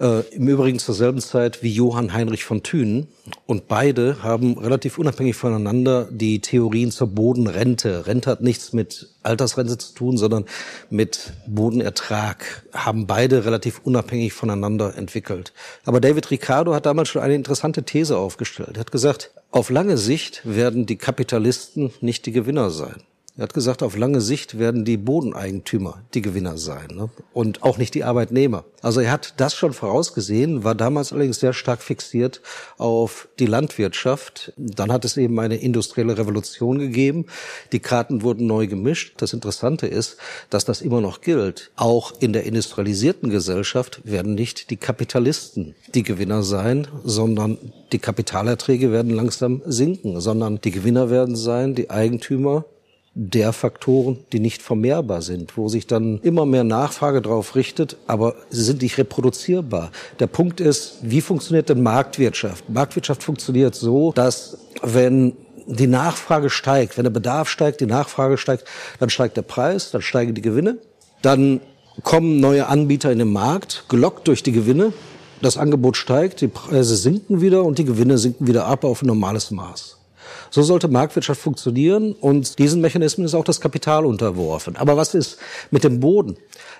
Äh, 0.00 0.20
Im 0.34 0.46
Übrigen 0.46 0.78
zur 0.78 0.94
selben 0.94 1.20
Zeit 1.20 1.62
wie 1.62 1.72
Johann 1.72 2.12
Heinrich 2.12 2.44
von 2.44 2.62
Thünen. 2.62 3.08
Und 3.46 3.66
beide 3.66 4.22
haben 4.22 4.56
relativ 4.56 4.96
unabhängig 4.96 5.34
voneinander 5.34 6.06
die 6.10 6.40
Theorien 6.40 6.92
zur 6.92 7.08
Bodenrente. 7.08 8.06
Rente 8.06 8.30
hat 8.30 8.40
nichts 8.40 8.72
mit 8.72 9.08
Altersrente 9.24 9.76
zu 9.76 9.94
tun, 9.94 10.16
sondern 10.16 10.44
mit 10.88 11.32
Bodenertrag. 11.48 12.64
Haben 12.72 13.08
beide 13.08 13.44
relativ 13.44 13.80
unabhängig 13.82 14.32
voneinander 14.32 14.96
entwickelt. 14.96 15.52
Aber 15.84 16.00
David 16.00 16.30
Ricardo 16.30 16.74
hat 16.74 16.86
damals 16.86 17.08
schon 17.08 17.22
eine 17.22 17.34
interessante 17.34 17.82
These 17.82 18.16
aufgestellt. 18.16 18.76
Er 18.76 18.80
hat 18.80 18.92
gesagt, 18.92 19.32
auf 19.50 19.68
lange 19.68 19.96
Sicht 19.96 20.42
werden 20.44 20.86
die 20.86 20.96
Kapitalisten 20.96 21.90
nicht 22.00 22.24
die 22.26 22.32
Gewinner 22.32 22.70
sein. 22.70 23.02
Er 23.38 23.44
hat 23.44 23.54
gesagt, 23.54 23.84
auf 23.84 23.96
lange 23.96 24.20
Sicht 24.20 24.58
werden 24.58 24.84
die 24.84 24.96
Bodeneigentümer 24.96 26.02
die 26.12 26.22
Gewinner 26.22 26.58
sein 26.58 26.88
ne? 26.90 27.08
und 27.32 27.62
auch 27.62 27.78
nicht 27.78 27.94
die 27.94 28.02
Arbeitnehmer. 28.02 28.64
Also 28.82 29.00
er 29.00 29.12
hat 29.12 29.34
das 29.36 29.54
schon 29.54 29.72
vorausgesehen, 29.72 30.64
war 30.64 30.74
damals 30.74 31.12
allerdings 31.12 31.38
sehr 31.38 31.52
stark 31.52 31.80
fixiert 31.80 32.40
auf 32.78 33.28
die 33.38 33.46
Landwirtschaft. 33.46 34.52
Dann 34.56 34.90
hat 34.90 35.04
es 35.04 35.16
eben 35.16 35.38
eine 35.38 35.54
industrielle 35.54 36.18
Revolution 36.18 36.80
gegeben. 36.80 37.26
Die 37.70 37.78
Karten 37.78 38.22
wurden 38.22 38.48
neu 38.48 38.66
gemischt. 38.66 39.14
Das 39.18 39.32
Interessante 39.32 39.86
ist, 39.86 40.16
dass 40.50 40.64
das 40.64 40.80
immer 40.80 41.00
noch 41.00 41.20
gilt. 41.20 41.70
Auch 41.76 42.12
in 42.18 42.32
der 42.32 42.42
industrialisierten 42.42 43.30
Gesellschaft 43.30 44.00
werden 44.02 44.34
nicht 44.34 44.70
die 44.70 44.78
Kapitalisten 44.78 45.76
die 45.94 46.02
Gewinner 46.02 46.42
sein, 46.42 46.88
sondern 47.04 47.56
die 47.92 48.00
Kapitalerträge 48.00 48.90
werden 48.90 49.14
langsam 49.14 49.62
sinken, 49.64 50.20
sondern 50.20 50.60
die 50.60 50.72
Gewinner 50.72 51.08
werden 51.08 51.36
sein 51.36 51.76
die 51.76 51.88
Eigentümer 51.88 52.64
der 53.20 53.52
Faktoren, 53.52 54.16
die 54.32 54.38
nicht 54.38 54.62
vermehrbar 54.62 55.22
sind, 55.22 55.56
wo 55.56 55.68
sich 55.68 55.88
dann 55.88 56.20
immer 56.22 56.46
mehr 56.46 56.62
Nachfrage 56.62 57.20
darauf 57.20 57.56
richtet, 57.56 57.96
aber 58.06 58.36
sie 58.48 58.62
sind 58.62 58.80
nicht 58.80 58.96
reproduzierbar. 58.96 59.90
Der 60.20 60.28
Punkt 60.28 60.60
ist, 60.60 60.98
wie 61.02 61.20
funktioniert 61.20 61.68
denn 61.68 61.82
Marktwirtschaft? 61.82 62.70
Marktwirtschaft 62.70 63.24
funktioniert 63.24 63.74
so, 63.74 64.12
dass 64.12 64.58
wenn 64.82 65.32
die 65.66 65.88
Nachfrage 65.88 66.48
steigt, 66.48 66.96
wenn 66.96 67.02
der 67.02 67.10
Bedarf 67.10 67.48
steigt, 67.48 67.80
die 67.80 67.86
Nachfrage 67.86 68.38
steigt, 68.38 68.64
dann 69.00 69.10
steigt 69.10 69.36
der 69.36 69.42
Preis, 69.42 69.90
dann 69.90 70.00
steigen 70.00 70.34
die 70.34 70.40
Gewinne, 70.40 70.78
dann 71.20 71.60
kommen 72.04 72.38
neue 72.38 72.68
Anbieter 72.68 73.10
in 73.10 73.18
den 73.18 73.32
Markt, 73.32 73.86
gelockt 73.88 74.28
durch 74.28 74.44
die 74.44 74.52
Gewinne, 74.52 74.92
das 75.42 75.56
Angebot 75.56 75.96
steigt, 75.96 76.40
die 76.40 76.46
Preise 76.46 76.94
sinken 76.94 77.40
wieder 77.40 77.64
und 77.64 77.78
die 77.78 77.84
Gewinne 77.84 78.16
sinken 78.16 78.46
wieder 78.46 78.66
ab 78.66 78.84
auf 78.84 79.02
ein 79.02 79.06
normales 79.06 79.50
Maß. 79.50 79.97
So 80.50 80.62
sollte 80.62 80.88
Marktwirtschaft 80.88 81.40
funktionieren 81.40 82.12
und 82.12 82.58
diesen 82.58 82.80
Mechanismen 82.80 83.26
ist 83.26 83.34
auch 83.34 83.44
das 83.44 83.60
Kapital 83.60 84.06
unterworfen. 84.06 84.76
Aber 84.76 84.96
was 84.96 85.14
ist 85.14 85.38
mit 85.70 85.84
dem 85.84 86.00
Boden? 86.00 86.36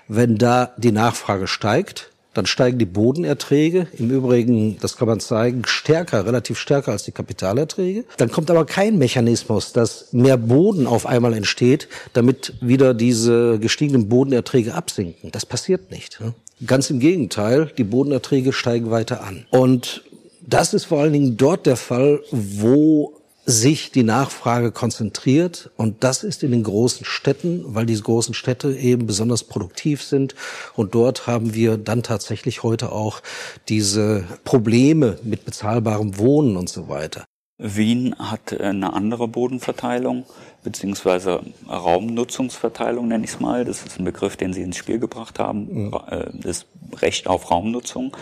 Wenn 0.07 0.37
da 0.37 0.73
die 0.77 0.91
Nachfrage 0.91 1.47
steigt, 1.47 2.09
dann 2.33 2.45
steigen 2.45 2.77
die 2.77 2.85
Bodenerträge, 2.85 3.87
im 3.97 4.11
Übrigen, 4.11 4.77
das 4.79 4.97
kann 4.97 5.07
man 5.07 5.19
zeigen, 5.19 5.63
stärker, 5.65 6.25
relativ 6.25 6.59
stärker 6.59 6.91
als 6.91 7.03
die 7.03 7.11
Kapitalerträge. 7.11 8.05
Dann 8.17 8.31
kommt 8.31 8.51
aber 8.51 8.65
kein 8.65 8.97
Mechanismus, 8.97 9.73
dass 9.73 10.13
mehr 10.13 10.37
Boden 10.37 10.85
auf 10.85 11.05
einmal 11.05 11.33
entsteht, 11.33 11.87
damit 12.13 12.53
wieder 12.61 12.93
diese 12.93 13.59
gestiegenen 13.59 14.09
Bodenerträge 14.09 14.75
absinken. 14.75 15.31
Das 15.31 15.45
passiert 15.45 15.91
nicht. 15.91 16.21
Ne? 16.21 16.33
Ganz 16.65 16.89
im 16.89 16.99
Gegenteil, 16.99 17.71
die 17.77 17.83
Bodenerträge 17.83 18.53
steigen 18.53 18.91
weiter 18.91 19.23
an. 19.23 19.45
Und 19.49 20.03
das 20.41 20.73
ist 20.73 20.85
vor 20.85 21.01
allen 21.01 21.13
Dingen 21.13 21.35
dort 21.35 21.65
der 21.65 21.77
Fall, 21.77 22.21
wo 22.31 23.18
sich 23.49 23.91
die 23.91 24.03
Nachfrage 24.03 24.71
konzentriert. 24.71 25.71
Und 25.75 26.03
das 26.03 26.23
ist 26.23 26.43
in 26.43 26.51
den 26.51 26.63
großen 26.63 27.05
Städten, 27.05 27.63
weil 27.67 27.85
diese 27.85 28.03
großen 28.03 28.33
Städte 28.33 28.75
eben 28.75 29.07
besonders 29.07 29.43
produktiv 29.43 30.03
sind. 30.03 30.35
Und 30.75 30.93
dort 30.93 31.27
haben 31.27 31.53
wir 31.53 31.77
dann 31.77 32.03
tatsächlich 32.03 32.63
heute 32.63 32.91
auch 32.91 33.21
diese 33.67 34.23
Probleme 34.43 35.17
mit 35.23 35.45
bezahlbarem 35.45 36.17
Wohnen 36.17 36.57
und 36.57 36.69
so 36.69 36.89
weiter. 36.89 37.25
Wien 37.57 38.15
hat 38.17 38.57
eine 38.59 38.93
andere 38.93 39.27
Bodenverteilung 39.27 40.25
beziehungsweise 40.63 41.41
Raumnutzungsverteilung 41.67 43.07
nenne 43.07 43.25
ich 43.25 43.31
es 43.31 43.39
mal. 43.39 43.65
Das 43.65 43.83
ist 43.83 43.99
ein 43.99 44.05
Begriff, 44.05 44.37
den 44.37 44.53
Sie 44.53 44.61
ins 44.61 44.77
Spiel 44.77 44.99
gebracht 44.99 45.39
haben. 45.39 45.87
Mhm. 45.87 45.93
Äh, 46.09 46.25
das 46.33 46.65
Recht 47.01 47.27
auf 47.27 47.51
Raumnutzung 47.51 48.15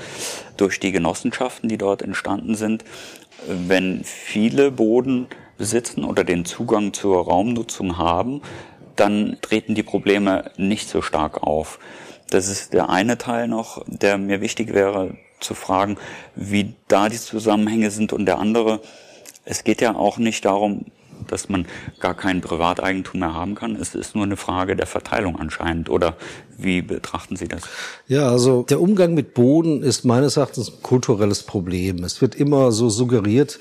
durch 0.57 0.79
die 0.79 0.91
Genossenschaften, 0.91 1.69
die 1.69 1.77
dort 1.77 2.01
entstanden 2.01 2.55
sind 2.55 2.83
wenn 3.45 4.03
viele 4.03 4.71
Boden 4.71 5.27
besitzen 5.57 6.03
oder 6.03 6.23
den 6.23 6.45
Zugang 6.45 6.93
zur 6.93 7.25
Raumnutzung 7.25 7.97
haben, 7.97 8.41
dann 8.95 9.37
treten 9.41 9.75
die 9.75 9.83
Probleme 9.83 10.51
nicht 10.57 10.89
so 10.89 11.01
stark 11.01 11.43
auf. 11.43 11.79
Das 12.29 12.47
ist 12.47 12.73
der 12.73 12.89
eine 12.89 13.17
Teil 13.17 13.47
noch, 13.47 13.83
der 13.87 14.17
mir 14.17 14.41
wichtig 14.41 14.73
wäre 14.73 15.15
zu 15.39 15.53
fragen, 15.53 15.97
wie 16.35 16.73
da 16.87 17.09
die 17.09 17.17
Zusammenhänge 17.17 17.91
sind 17.91 18.11
und 18.11 18.25
der 18.25 18.39
andere, 18.39 18.81
es 19.45 19.63
geht 19.63 19.81
ja 19.81 19.95
auch 19.95 20.17
nicht 20.17 20.45
darum, 20.45 20.85
dass 21.31 21.49
man 21.49 21.65
gar 21.99 22.13
kein 22.13 22.41
Privateigentum 22.41 23.19
mehr 23.19 23.33
haben 23.33 23.55
kann. 23.55 23.75
Es 23.75 23.95
ist 23.95 24.15
nur 24.15 24.23
eine 24.23 24.37
Frage 24.37 24.75
der 24.75 24.87
Verteilung 24.87 25.39
anscheinend. 25.39 25.89
Oder 25.89 26.15
wie 26.57 26.81
betrachten 26.81 27.35
Sie 27.35 27.47
das? 27.47 27.63
Ja, 28.07 28.29
also 28.29 28.63
der 28.63 28.81
Umgang 28.81 29.13
mit 29.13 29.33
Boden 29.33 29.83
ist 29.83 30.05
meines 30.05 30.37
Erachtens 30.37 30.69
ein 30.69 30.81
kulturelles 30.81 31.43
Problem. 31.43 32.03
Es 32.03 32.21
wird 32.21 32.35
immer 32.35 32.71
so 32.71 32.89
suggeriert, 32.89 33.59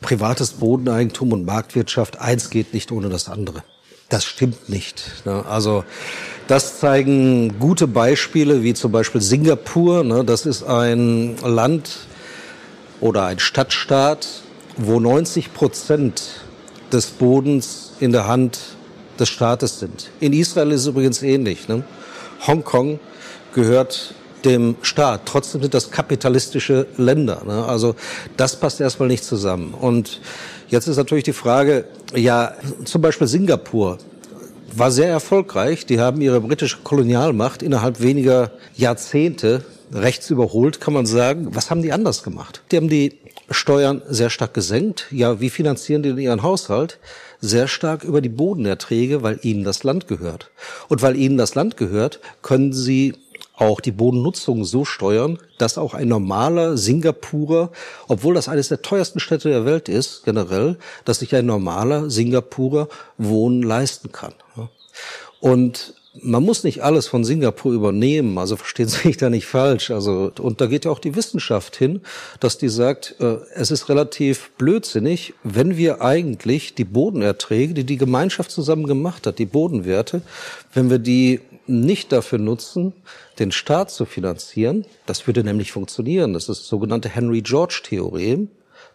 privates 0.00 0.52
Bodeneigentum 0.52 1.32
und 1.32 1.44
Marktwirtschaft, 1.44 2.20
eins 2.20 2.50
geht 2.50 2.74
nicht 2.74 2.92
ohne 2.92 3.08
das 3.08 3.28
andere. 3.28 3.62
Das 4.08 4.24
stimmt 4.24 4.68
nicht. 4.68 5.24
Ne? 5.24 5.44
Also 5.46 5.84
das 6.46 6.78
zeigen 6.78 7.58
gute 7.58 7.88
Beispiele, 7.88 8.62
wie 8.62 8.74
zum 8.74 8.92
Beispiel 8.92 9.20
Singapur. 9.20 10.04
Ne? 10.04 10.24
Das 10.24 10.46
ist 10.46 10.62
ein 10.62 11.36
Land 11.42 12.06
oder 13.00 13.24
ein 13.26 13.40
Stadtstaat, 13.40 14.28
wo 14.76 15.00
90 15.00 15.52
Prozent 15.52 16.45
des 16.92 17.06
Bodens 17.06 17.92
in 18.00 18.12
der 18.12 18.26
Hand 18.26 18.58
des 19.18 19.28
Staates 19.28 19.80
sind. 19.80 20.10
In 20.20 20.32
Israel 20.32 20.70
ist 20.72 20.82
es 20.82 20.86
übrigens 20.86 21.22
ähnlich. 21.22 21.68
Ne? 21.68 21.82
Hongkong 22.46 22.98
gehört 23.54 24.14
dem 24.44 24.76
Staat. 24.82 25.22
Trotzdem 25.26 25.62
sind 25.62 25.74
das 25.74 25.90
kapitalistische 25.90 26.86
Länder. 26.96 27.42
Ne? 27.46 27.64
Also 27.64 27.96
das 28.36 28.60
passt 28.60 28.80
erstmal 28.80 29.08
nicht 29.08 29.24
zusammen. 29.24 29.74
Und 29.74 30.20
jetzt 30.68 30.86
ist 30.86 30.96
natürlich 30.96 31.24
die 31.24 31.32
Frage, 31.32 31.86
ja, 32.14 32.52
zum 32.84 33.00
Beispiel 33.00 33.26
Singapur 33.26 33.98
war 34.74 34.90
sehr 34.90 35.08
erfolgreich. 35.08 35.86
Die 35.86 36.00
haben 36.00 36.20
ihre 36.20 36.40
britische 36.40 36.78
Kolonialmacht 36.84 37.62
innerhalb 37.62 38.00
weniger 38.00 38.52
Jahrzehnte 38.76 39.64
rechts 39.92 40.30
überholt, 40.30 40.80
kann 40.80 40.94
man 40.94 41.06
sagen. 41.06 41.48
Was 41.52 41.70
haben 41.70 41.82
die 41.82 41.92
anders 41.92 42.22
gemacht? 42.22 42.62
Die 42.70 42.76
haben 42.76 42.88
die 42.88 43.18
Steuern 43.50 44.02
sehr 44.08 44.30
stark 44.30 44.54
gesenkt. 44.54 45.06
Ja, 45.10 45.40
wie 45.40 45.50
finanzieren 45.50 46.02
die 46.02 46.10
denn 46.10 46.18
ihren 46.18 46.42
Haushalt? 46.42 46.98
Sehr 47.40 47.68
stark 47.68 48.02
über 48.02 48.20
die 48.20 48.28
Bodenerträge, 48.28 49.22
weil 49.22 49.38
ihnen 49.42 49.64
das 49.64 49.84
Land 49.84 50.08
gehört. 50.08 50.50
Und 50.88 51.02
weil 51.02 51.16
ihnen 51.16 51.36
das 51.36 51.54
Land 51.54 51.76
gehört, 51.76 52.20
können 52.42 52.72
sie 52.72 53.14
auch 53.56 53.80
die 53.80 53.92
Bodennutzung 53.92 54.64
so 54.64 54.84
steuern, 54.84 55.38
dass 55.58 55.78
auch 55.78 55.94
ein 55.94 56.08
normaler 56.08 56.76
Singapurer, 56.76 57.70
obwohl 58.06 58.34
das 58.34 58.48
eines 58.48 58.68
der 58.68 58.82
teuersten 58.82 59.20
Städte 59.20 59.48
der 59.48 59.64
Welt 59.64 59.88
ist, 59.88 60.24
generell, 60.24 60.76
dass 61.04 61.20
sich 61.20 61.34
ein 61.34 61.46
normaler 61.46 62.10
Singapurer 62.10 62.88
Wohnen 63.16 63.62
leisten 63.62 64.12
kann. 64.12 64.34
Und 65.40 65.94
man 66.22 66.42
muss 66.42 66.64
nicht 66.64 66.82
alles 66.82 67.06
von 67.06 67.24
Singapur 67.24 67.72
übernehmen, 67.72 68.38
also 68.38 68.56
verstehen 68.56 68.88
Sie 68.88 69.08
mich 69.08 69.16
da 69.16 69.30
nicht 69.30 69.46
falsch. 69.46 69.90
Also, 69.90 70.32
und 70.38 70.60
da 70.60 70.66
geht 70.66 70.84
ja 70.84 70.90
auch 70.90 70.98
die 70.98 71.16
Wissenschaft 71.16 71.76
hin, 71.76 72.00
dass 72.40 72.58
die 72.58 72.68
sagt, 72.68 73.16
äh, 73.20 73.36
es 73.54 73.70
ist 73.70 73.88
relativ 73.88 74.50
blödsinnig, 74.58 75.34
wenn 75.42 75.76
wir 75.76 76.02
eigentlich 76.02 76.74
die 76.74 76.84
Bodenerträge, 76.84 77.74
die 77.74 77.84
die 77.84 77.96
Gemeinschaft 77.96 78.50
zusammen 78.50 78.86
gemacht 78.86 79.26
hat, 79.26 79.38
die 79.38 79.46
Bodenwerte, 79.46 80.22
wenn 80.72 80.90
wir 80.90 80.98
die 80.98 81.40
nicht 81.66 82.12
dafür 82.12 82.38
nutzen, 82.38 82.92
den 83.38 83.52
Staat 83.52 83.90
zu 83.90 84.04
finanzieren, 84.04 84.86
das 85.06 85.26
würde 85.26 85.42
nämlich 85.44 85.72
funktionieren. 85.72 86.32
Das 86.32 86.48
ist 86.48 86.60
das 86.60 86.68
sogenannte 86.68 87.08
Henry 87.08 87.42
George 87.42 87.80
Theorem 87.84 88.48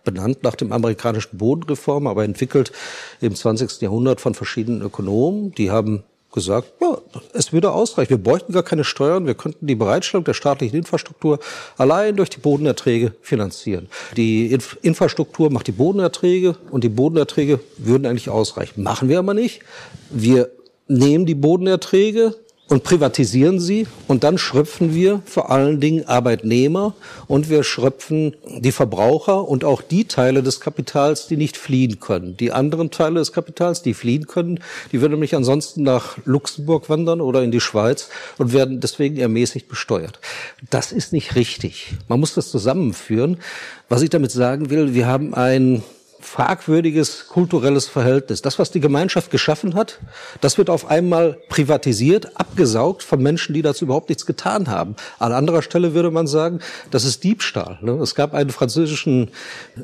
benannt 0.04 0.44
nach 0.44 0.56
dem 0.56 0.72
amerikanischen 0.72 1.38
Bodenreform, 1.38 2.08
aber 2.08 2.24
entwickelt 2.24 2.72
im 3.20 3.36
20. 3.36 3.82
Jahrhundert 3.82 4.22
von 4.22 4.34
verschiedenen 4.34 4.82
Ökonomen. 4.82 5.54
Die 5.54 5.70
haben 5.70 6.04
gesagt, 6.32 6.74
ja, 6.82 6.98
es 7.34 7.52
würde 7.52 7.72
ausreichen. 7.72 8.10
Wir 8.10 8.18
bräuchten 8.18 8.54
gar 8.54 8.64
keine 8.64 8.84
Steuern. 8.84 9.28
Wir 9.28 9.36
könnten 9.36 9.68
die 9.68 9.76
Bereitstellung 9.76 10.24
der 10.24 10.34
staatlichen 10.34 10.78
Infrastruktur 10.78 11.40
allein 11.78 12.16
durch 12.16 12.30
die 12.30 12.40
Bodenerträge 12.40 13.14
finanzieren. 13.22 13.88
Die 14.16 14.52
Inf 14.52 14.78
Infrastruktur 14.82 15.52
macht 15.52 15.68
die 15.68 15.74
Bodenerträge 15.74 16.56
und 16.72 16.84
die 16.84 16.90
Bodenerträge 16.90 17.60
würden 17.78 18.06
eigentlich 18.06 18.30
ausreichen. 18.30 18.84
Machen 18.84 19.10
wir 19.10 19.20
aber 19.20 19.34
nicht. 19.34 19.62
Wir 20.10 20.50
nehmen 20.88 21.26
die 21.26 21.36
Bodenerträge, 21.36 22.36
und 22.72 22.84
privatisieren 22.84 23.60
sie 23.60 23.86
und 24.08 24.24
dann 24.24 24.38
schröpfen 24.38 24.96
wir 24.96 25.22
vor 25.26 25.52
allen 25.52 25.82
Dingen 25.82 26.08
Arbeitnehmer 26.08 26.96
und 27.28 27.50
wir 27.50 27.66
schröpfen 27.66 28.38
die 28.48 28.72
Verbraucher 28.72 29.46
und 29.46 29.66
auch 29.66 29.82
die 29.82 30.06
Teile 30.06 30.42
des 30.42 30.62
Kapitals, 30.62 31.28
die 31.28 31.36
nicht 31.36 31.58
fliehen 31.58 32.00
können. 32.00 32.38
Die 32.38 32.54
anderen 32.54 32.90
Teile 32.90 33.16
des 33.16 33.34
Kapitals, 33.34 33.82
die 33.82 33.94
fliehen 33.94 34.26
können, 34.26 34.62
die 34.94 35.02
würden 35.02 35.12
nämlich 35.12 35.36
ansonsten 35.36 35.84
nach 35.84 36.18
Luxemburg 36.24 36.90
wandern 36.90 37.20
oder 37.20 37.44
in 37.44 37.52
die 37.52 37.60
Schweiz 37.60 38.08
und 38.38 38.54
werden 38.54 38.80
deswegen 38.80 39.18
ermäßigt 39.18 39.68
besteuert. 39.68 40.22
Das 40.70 40.94
ist 40.94 41.12
nicht 41.12 41.36
richtig. 41.36 41.96
Man 42.08 42.22
muss 42.22 42.36
das 42.36 42.52
zusammenführen. 42.52 43.36
Was 43.90 44.02
ich 44.02 44.10
damit 44.10 44.32
sagen 44.32 44.70
will, 44.70 44.94
wir 44.94 45.08
haben 45.08 45.34
ein 45.34 45.84
fragwürdiges 46.22 47.28
kulturelles 47.28 47.88
Verhältnis. 47.88 48.42
Das, 48.42 48.60
was 48.60 48.72
die 48.72 48.80
Gemeinschaft 48.80 49.32
geschaffen 49.32 49.76
hat, 49.76 50.00
das 50.40 50.58
wird 50.58 50.70
auf 50.70 50.90
einmal 50.90 51.38
privatisiert, 51.50 52.38
abgesaugt 52.40 53.04
von 53.04 53.22
Menschen, 53.22 53.54
die 53.54 53.62
dazu 53.62 53.86
überhaupt 53.86 54.10
nichts 54.10 54.26
getan 54.26 54.68
haben. 54.68 54.96
An 55.20 55.34
anderer 55.34 55.62
Stelle 55.62 55.94
würde 55.94 56.12
man 56.12 56.28
sagen, 56.28 56.60
das 56.92 57.04
ist 57.04 57.24
Diebstahl. 57.24 57.80
Ne? 57.82 57.94
Es 57.94 58.16
gab 58.16 58.34
einen 58.34 58.50
französischen 58.50 59.32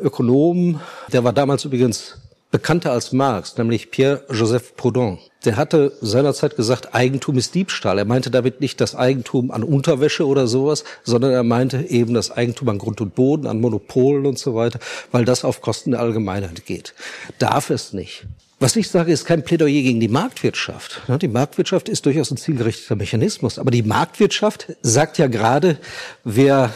Ökonomen, 0.02 0.80
der 1.12 1.23
war 1.23 1.34
damals 1.34 1.65
übrigens 1.65 2.15
bekannter 2.52 2.92
als 2.92 3.12
Marx, 3.12 3.58
nämlich 3.58 3.92
Pierre-Joseph 3.92 4.76
Proudhon. 4.76 5.20
Der 5.46 5.56
hatte 5.56 5.94
seinerzeit 6.02 6.56
gesagt, 6.56 6.94
Eigentum 6.96 7.38
ist 7.38 7.56
Diebstahl. 7.56 8.00
Er 8.00 8.06
meinte 8.06 8.32
damit 8.32 8.60
nicht 8.60 8.82
das 8.82 8.96
Eigentum 8.96 9.52
an 9.52 9.64
Unterwäsche 9.64 10.26
oder 10.26 10.48
sowas, 10.48 10.84
sondern 11.04 11.32
er 11.32 11.44
meinte 11.44 11.84
eben 11.90 12.14
das 12.14 12.32
Eigentum 12.32 12.70
an 12.70 12.78
Grund 12.78 13.02
und 13.02 13.16
Boden, 13.16 13.48
an 13.48 13.62
Monopolen 13.62 14.26
und 14.26 14.40
so 14.40 14.56
weiter, 14.56 14.80
weil 15.12 15.26
das 15.26 15.46
auf 15.46 15.62
Kosten 15.62 15.92
der 15.92 16.00
Allgemeinheit 16.00 16.66
geht. 16.66 16.94
Darf 17.40 17.70
es 17.70 17.94
nicht. 17.94 18.26
Was 18.60 18.76
ich 18.76 18.90
sage, 18.90 19.12
ist 19.12 19.26
kein 19.26 19.44
Plädoyer 19.44 19.84
gegen 19.84 20.00
die 20.00 20.08
Marktwirtschaft. 20.08 21.02
Die 21.22 21.28
Marktwirtschaft 21.28 21.90
ist 21.90 22.08
durchaus 22.08 22.32
ein 22.32 22.38
zielgerichteter 22.38 22.96
Mechanismus. 22.96 23.60
Aber 23.60 23.70
die 23.70 23.84
Marktwirtschaft 23.84 24.74
sagt 24.82 25.20
ja 25.20 25.28
gerade, 25.28 25.78
wer 26.24 26.74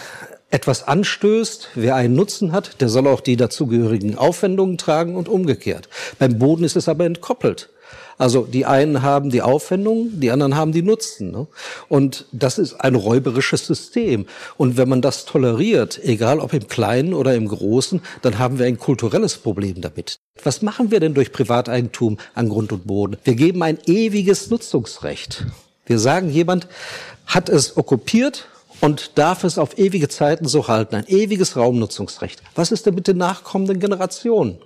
etwas 0.51 0.87
anstößt, 0.87 1.69
wer 1.75 1.95
einen 1.95 2.15
Nutzen 2.15 2.51
hat, 2.51 2.81
der 2.81 2.89
soll 2.89 3.07
auch 3.07 3.21
die 3.21 3.37
dazugehörigen 3.37 4.17
Aufwendungen 4.17 4.77
tragen 4.77 5.15
und 5.15 5.29
umgekehrt. 5.29 5.89
Beim 6.19 6.37
Boden 6.37 6.63
ist 6.63 6.75
es 6.75 6.87
aber 6.87 7.05
entkoppelt. 7.05 7.69
Also 8.17 8.43
die 8.43 8.67
einen 8.67 9.01
haben 9.01 9.31
die 9.31 9.41
Aufwendungen, 9.41 10.19
die 10.19 10.29
anderen 10.29 10.55
haben 10.55 10.73
die 10.73 10.83
Nutzen. 10.83 11.31
Ne? 11.31 11.47
Und 11.89 12.25
das 12.31 12.59
ist 12.59 12.75
ein 12.75 12.93
räuberisches 12.93 13.65
System. 13.65 14.27
Und 14.57 14.77
wenn 14.77 14.87
man 14.87 15.01
das 15.01 15.25
toleriert, 15.25 15.99
egal 16.03 16.39
ob 16.39 16.53
im 16.53 16.67
Kleinen 16.67 17.15
oder 17.15 17.33
im 17.33 17.47
Großen, 17.47 17.99
dann 18.21 18.37
haben 18.37 18.59
wir 18.59 18.67
ein 18.67 18.77
kulturelles 18.77 19.37
Problem 19.37 19.81
damit. 19.81 20.19
Was 20.43 20.61
machen 20.61 20.91
wir 20.91 20.99
denn 20.99 21.15
durch 21.15 21.31
Privateigentum 21.31 22.19
an 22.35 22.49
Grund 22.49 22.71
und 22.71 22.85
Boden? 22.85 23.17
Wir 23.23 23.33
geben 23.33 23.63
ein 23.63 23.79
ewiges 23.87 24.51
Nutzungsrecht. 24.51 25.47
Wir 25.87 25.97
sagen, 25.97 26.29
jemand 26.29 26.67
hat 27.25 27.49
es 27.49 27.75
okkupiert 27.75 28.47
und 28.81 29.17
darf 29.17 29.43
es 29.43 29.57
auf 29.57 29.77
ewige 29.77 30.09
Zeiten 30.09 30.47
so 30.47 30.67
halten. 30.67 30.95
Ein 30.95 31.07
ewiges 31.07 31.55
Raumnutzungsrecht. 31.55 32.41
Was 32.55 32.71
ist 32.71 32.85
denn 32.85 32.95
mit 32.95 33.07
den 33.07 33.17
nachkommenden 33.17 33.79
Generationen? 33.79 34.57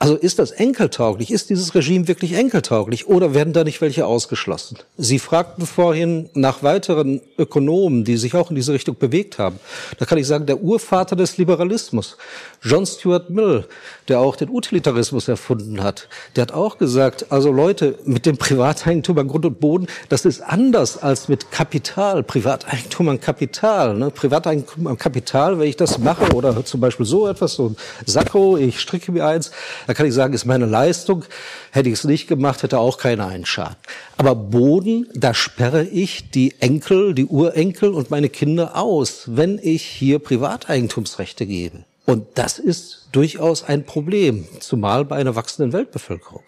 Also 0.00 0.14
ist 0.14 0.38
das 0.38 0.52
enkeltauglich? 0.52 1.32
Ist 1.32 1.50
dieses 1.50 1.74
Regime 1.74 2.06
wirklich 2.06 2.34
enkeltauglich? 2.34 3.08
Oder 3.08 3.34
werden 3.34 3.52
da 3.52 3.64
nicht 3.64 3.80
welche 3.80 4.06
ausgeschlossen? 4.06 4.78
Sie 4.96 5.18
fragten 5.18 5.66
vorhin 5.66 6.30
nach 6.34 6.62
weiteren 6.62 7.20
Ökonomen, 7.36 8.04
die 8.04 8.16
sich 8.16 8.36
auch 8.36 8.50
in 8.50 8.54
diese 8.54 8.72
Richtung 8.72 8.96
bewegt 8.96 9.40
haben. 9.40 9.58
Da 9.98 10.04
kann 10.04 10.16
ich 10.16 10.28
sagen, 10.28 10.46
der 10.46 10.62
Urvater 10.62 11.16
des 11.16 11.36
Liberalismus, 11.36 12.16
John 12.62 12.86
Stuart 12.86 13.30
Mill, 13.30 13.66
der 14.06 14.20
auch 14.20 14.36
den 14.36 14.50
Utilitarismus 14.50 15.26
erfunden 15.26 15.82
hat, 15.82 16.08
der 16.36 16.42
hat 16.42 16.52
auch 16.52 16.78
gesagt, 16.78 17.32
also 17.32 17.50
Leute, 17.50 17.98
mit 18.04 18.24
dem 18.24 18.36
Privateigentum 18.36 19.18
an 19.18 19.26
Grund 19.26 19.46
und 19.46 19.58
Boden, 19.58 19.88
das 20.08 20.24
ist 20.24 20.42
anders 20.42 21.02
als 21.02 21.26
mit 21.26 21.50
Kapital, 21.50 22.22
Privateigentum 22.22 23.08
an 23.08 23.20
Kapital. 23.20 23.96
Ne? 23.96 24.12
Privateigentum 24.12 24.86
an 24.86 24.96
Kapital, 24.96 25.58
wenn 25.58 25.66
ich 25.66 25.76
das 25.76 25.98
mache, 25.98 26.32
oder 26.36 26.64
zum 26.64 26.80
Beispiel 26.80 27.04
so 27.04 27.26
etwas, 27.26 27.54
so 27.54 27.70
ein 27.70 27.76
Sakko, 28.06 28.56
ich 28.56 28.78
stricke 28.78 29.10
mir 29.10 29.26
eins, 29.26 29.50
da 29.88 29.94
kann 29.94 30.04
ich 30.04 30.12
sagen, 30.12 30.34
ist 30.34 30.44
meine 30.44 30.66
Leistung. 30.66 31.24
Hätte 31.72 31.88
ich 31.88 31.94
es 31.94 32.04
nicht 32.04 32.28
gemacht, 32.28 32.62
hätte 32.62 32.78
auch 32.78 32.98
keiner 32.98 33.26
einen 33.26 33.46
Schaden. 33.46 33.78
Aber 34.18 34.34
Boden, 34.34 35.08
da 35.14 35.32
sperre 35.32 35.82
ich 35.82 36.30
die 36.30 36.60
Enkel, 36.60 37.14
die 37.14 37.24
Urenkel 37.24 37.94
und 37.94 38.10
meine 38.10 38.28
Kinder 38.28 38.76
aus, 38.76 39.22
wenn 39.28 39.58
ich 39.62 39.82
hier 39.82 40.18
Privateigentumsrechte 40.18 41.46
gebe. 41.46 41.84
Und 42.04 42.26
das 42.34 42.58
ist 42.58 43.08
durchaus 43.12 43.64
ein 43.64 43.84
Problem, 43.84 44.46
zumal 44.60 45.06
bei 45.06 45.16
einer 45.16 45.36
wachsenden 45.36 45.72
Weltbevölkerung. 45.72 46.42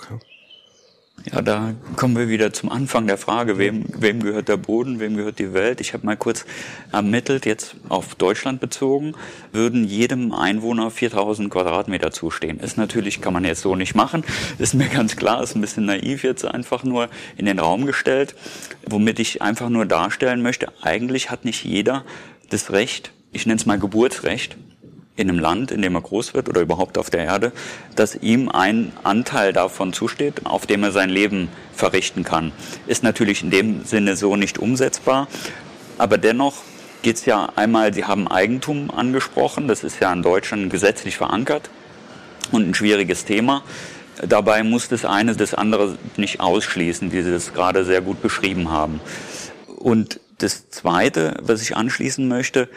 Ja, 1.24 1.42
da 1.42 1.74
kommen 1.96 2.16
wir 2.16 2.28
wieder 2.28 2.50
zum 2.54 2.70
Anfang 2.70 3.06
der 3.06 3.18
Frage, 3.18 3.58
wem, 3.58 3.84
wem 3.88 4.22
gehört 4.22 4.48
der 4.48 4.56
Boden, 4.56 5.00
wem 5.00 5.18
gehört 5.18 5.38
die 5.38 5.52
Welt? 5.52 5.82
Ich 5.82 5.92
habe 5.92 6.06
mal 6.06 6.16
kurz 6.16 6.46
ermittelt, 6.92 7.44
jetzt 7.44 7.74
auf 7.90 8.14
Deutschland 8.14 8.58
bezogen, 8.58 9.14
würden 9.52 9.84
jedem 9.84 10.32
Einwohner 10.32 10.90
4000 10.90 11.50
Quadratmeter 11.50 12.10
zustehen. 12.10 12.58
Ist 12.58 12.78
natürlich, 12.78 13.20
kann 13.20 13.34
man 13.34 13.44
jetzt 13.44 13.60
so 13.60 13.76
nicht 13.76 13.94
machen, 13.94 14.24
ist 14.58 14.72
mir 14.72 14.88
ganz 14.88 15.14
klar, 15.14 15.42
ist 15.42 15.54
ein 15.54 15.60
bisschen 15.60 15.84
naiv 15.84 16.24
jetzt 16.24 16.46
einfach 16.46 16.84
nur 16.84 17.10
in 17.36 17.44
den 17.44 17.58
Raum 17.58 17.84
gestellt, 17.84 18.34
womit 18.86 19.18
ich 19.18 19.42
einfach 19.42 19.68
nur 19.68 19.84
darstellen 19.84 20.40
möchte, 20.40 20.72
eigentlich 20.80 21.30
hat 21.30 21.44
nicht 21.44 21.64
jeder 21.64 22.04
das 22.48 22.72
Recht, 22.72 23.12
ich 23.30 23.44
nenne 23.44 23.60
es 23.60 23.66
mal 23.66 23.78
Geburtsrecht, 23.78 24.56
in 25.20 25.28
einem 25.28 25.38
Land, 25.38 25.70
in 25.70 25.82
dem 25.82 25.94
er 25.94 26.00
groß 26.00 26.34
wird 26.34 26.48
oder 26.48 26.60
überhaupt 26.60 26.98
auf 26.98 27.10
der 27.10 27.24
Erde, 27.24 27.52
dass 27.94 28.16
ihm 28.16 28.48
ein 28.48 28.92
Anteil 29.04 29.52
davon 29.52 29.92
zusteht, 29.92 30.46
auf 30.46 30.66
dem 30.66 30.82
er 30.82 30.92
sein 30.92 31.10
Leben 31.10 31.48
verrichten 31.74 32.24
kann. 32.24 32.52
Ist 32.86 33.02
natürlich 33.02 33.42
in 33.42 33.50
dem 33.50 33.84
Sinne 33.84 34.16
so 34.16 34.36
nicht 34.36 34.58
umsetzbar, 34.58 35.28
aber 35.98 36.18
dennoch 36.18 36.54
geht 37.02 37.16
es 37.16 37.26
ja 37.26 37.50
einmal, 37.56 37.94
Sie 37.94 38.04
haben 38.04 38.28
Eigentum 38.28 38.90
angesprochen, 38.90 39.68
das 39.68 39.84
ist 39.84 40.00
ja 40.00 40.12
in 40.12 40.22
Deutschland 40.22 40.70
gesetzlich 40.70 41.16
verankert 41.16 41.70
und 42.52 42.68
ein 42.68 42.74
schwieriges 42.74 43.24
Thema. 43.24 43.62
Dabei 44.26 44.62
muss 44.62 44.88
das 44.88 45.04
eine 45.04 45.34
das 45.34 45.54
andere 45.54 45.96
nicht 46.16 46.40
ausschließen, 46.40 47.12
wie 47.12 47.22
Sie 47.22 47.30
das 47.30 47.54
gerade 47.54 47.84
sehr 47.84 48.00
gut 48.00 48.20
beschrieben 48.20 48.70
haben. 48.70 49.00
Und 49.76 50.20
das 50.38 50.68
Zweite, 50.70 51.36
was 51.42 51.62
ich 51.62 51.76
anschließen 51.76 52.26
möchte, 52.28 52.68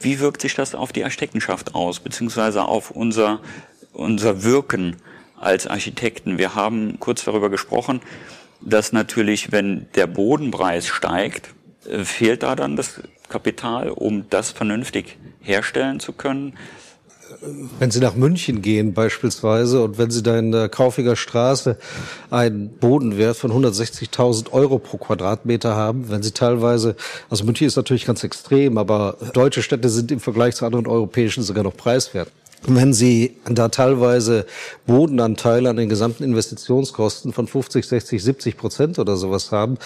wie 0.00 0.20
wirkt 0.20 0.42
sich 0.42 0.54
das 0.54 0.74
auf 0.74 0.92
die 0.92 1.04
Architektenschaft 1.04 1.74
aus, 1.74 2.00
beziehungsweise 2.00 2.64
auf 2.64 2.90
unser, 2.90 3.40
unser 3.92 4.42
Wirken 4.42 4.96
als 5.38 5.66
Architekten? 5.66 6.38
Wir 6.38 6.54
haben 6.54 7.00
kurz 7.00 7.24
darüber 7.24 7.50
gesprochen, 7.50 8.00
dass 8.60 8.92
natürlich, 8.92 9.52
wenn 9.52 9.86
der 9.94 10.06
Bodenpreis 10.06 10.86
steigt, 10.88 11.54
äh, 11.86 12.04
fehlt 12.04 12.42
da 12.42 12.56
dann 12.56 12.76
das 12.76 13.00
Kapital, 13.28 13.90
um 13.90 14.28
das 14.30 14.50
vernünftig 14.50 15.18
herstellen 15.40 16.00
zu 16.00 16.12
können 16.12 16.56
wenn 17.78 17.90
Sie 17.90 18.00
nach 18.00 18.14
München 18.14 18.62
gehen 18.62 18.94
beispielsweise 18.94 19.82
und 19.82 19.98
wenn 19.98 20.10
Sie 20.10 20.22
da 20.22 20.38
in 20.38 20.52
der 20.52 20.68
Kaufiger 20.68 21.16
Straße 21.16 21.76
einen 22.30 22.68
Bodenwert 22.68 23.36
von 23.36 23.52
160.000 23.52 24.52
Euro 24.52 24.78
pro 24.78 24.96
Quadratmeter 24.96 25.74
haben, 25.74 26.10
wenn 26.10 26.22
Sie 26.22 26.32
teilweise, 26.32 26.96
also 27.30 27.44
München 27.44 27.66
ist 27.66 27.76
natürlich 27.76 28.06
ganz 28.06 28.24
extrem, 28.24 28.78
aber 28.78 29.16
deutsche 29.32 29.62
Städte 29.62 29.88
sind 29.88 30.10
im 30.10 30.20
Vergleich 30.20 30.56
zu 30.56 30.64
anderen 30.64 30.86
europäischen 30.86 31.42
sogar 31.42 31.64
noch 31.64 31.76
preiswert. 31.76 32.28
Wenn 32.66 32.92
Sie 32.92 33.36
da 33.48 33.68
teilweise 33.68 34.44
Bodenanteile 34.86 35.70
an 35.70 35.76
den 35.76 35.88
gesamten 35.88 36.24
Investitionskosten 36.24 37.32
von 37.32 37.46
50, 37.46 37.86
60, 37.86 38.22
70 38.22 38.56
Prozent 38.56 38.98
oder 38.98 39.16
sowas 39.16 39.52
haben, 39.52 39.78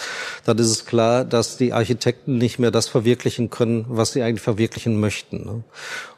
dann 0.45 0.57
ist 0.57 0.67
es 0.67 0.85
klar, 0.85 1.23
dass 1.23 1.57
die 1.57 1.73
Architekten 1.73 2.37
nicht 2.37 2.57
mehr 2.57 2.71
das 2.71 2.87
verwirklichen 2.87 3.49
können, 3.49 3.85
was 3.89 4.13
sie 4.13 4.23
eigentlich 4.23 4.41
verwirklichen 4.41 4.99
möchten. 4.99 5.45
Ne? 5.45 5.63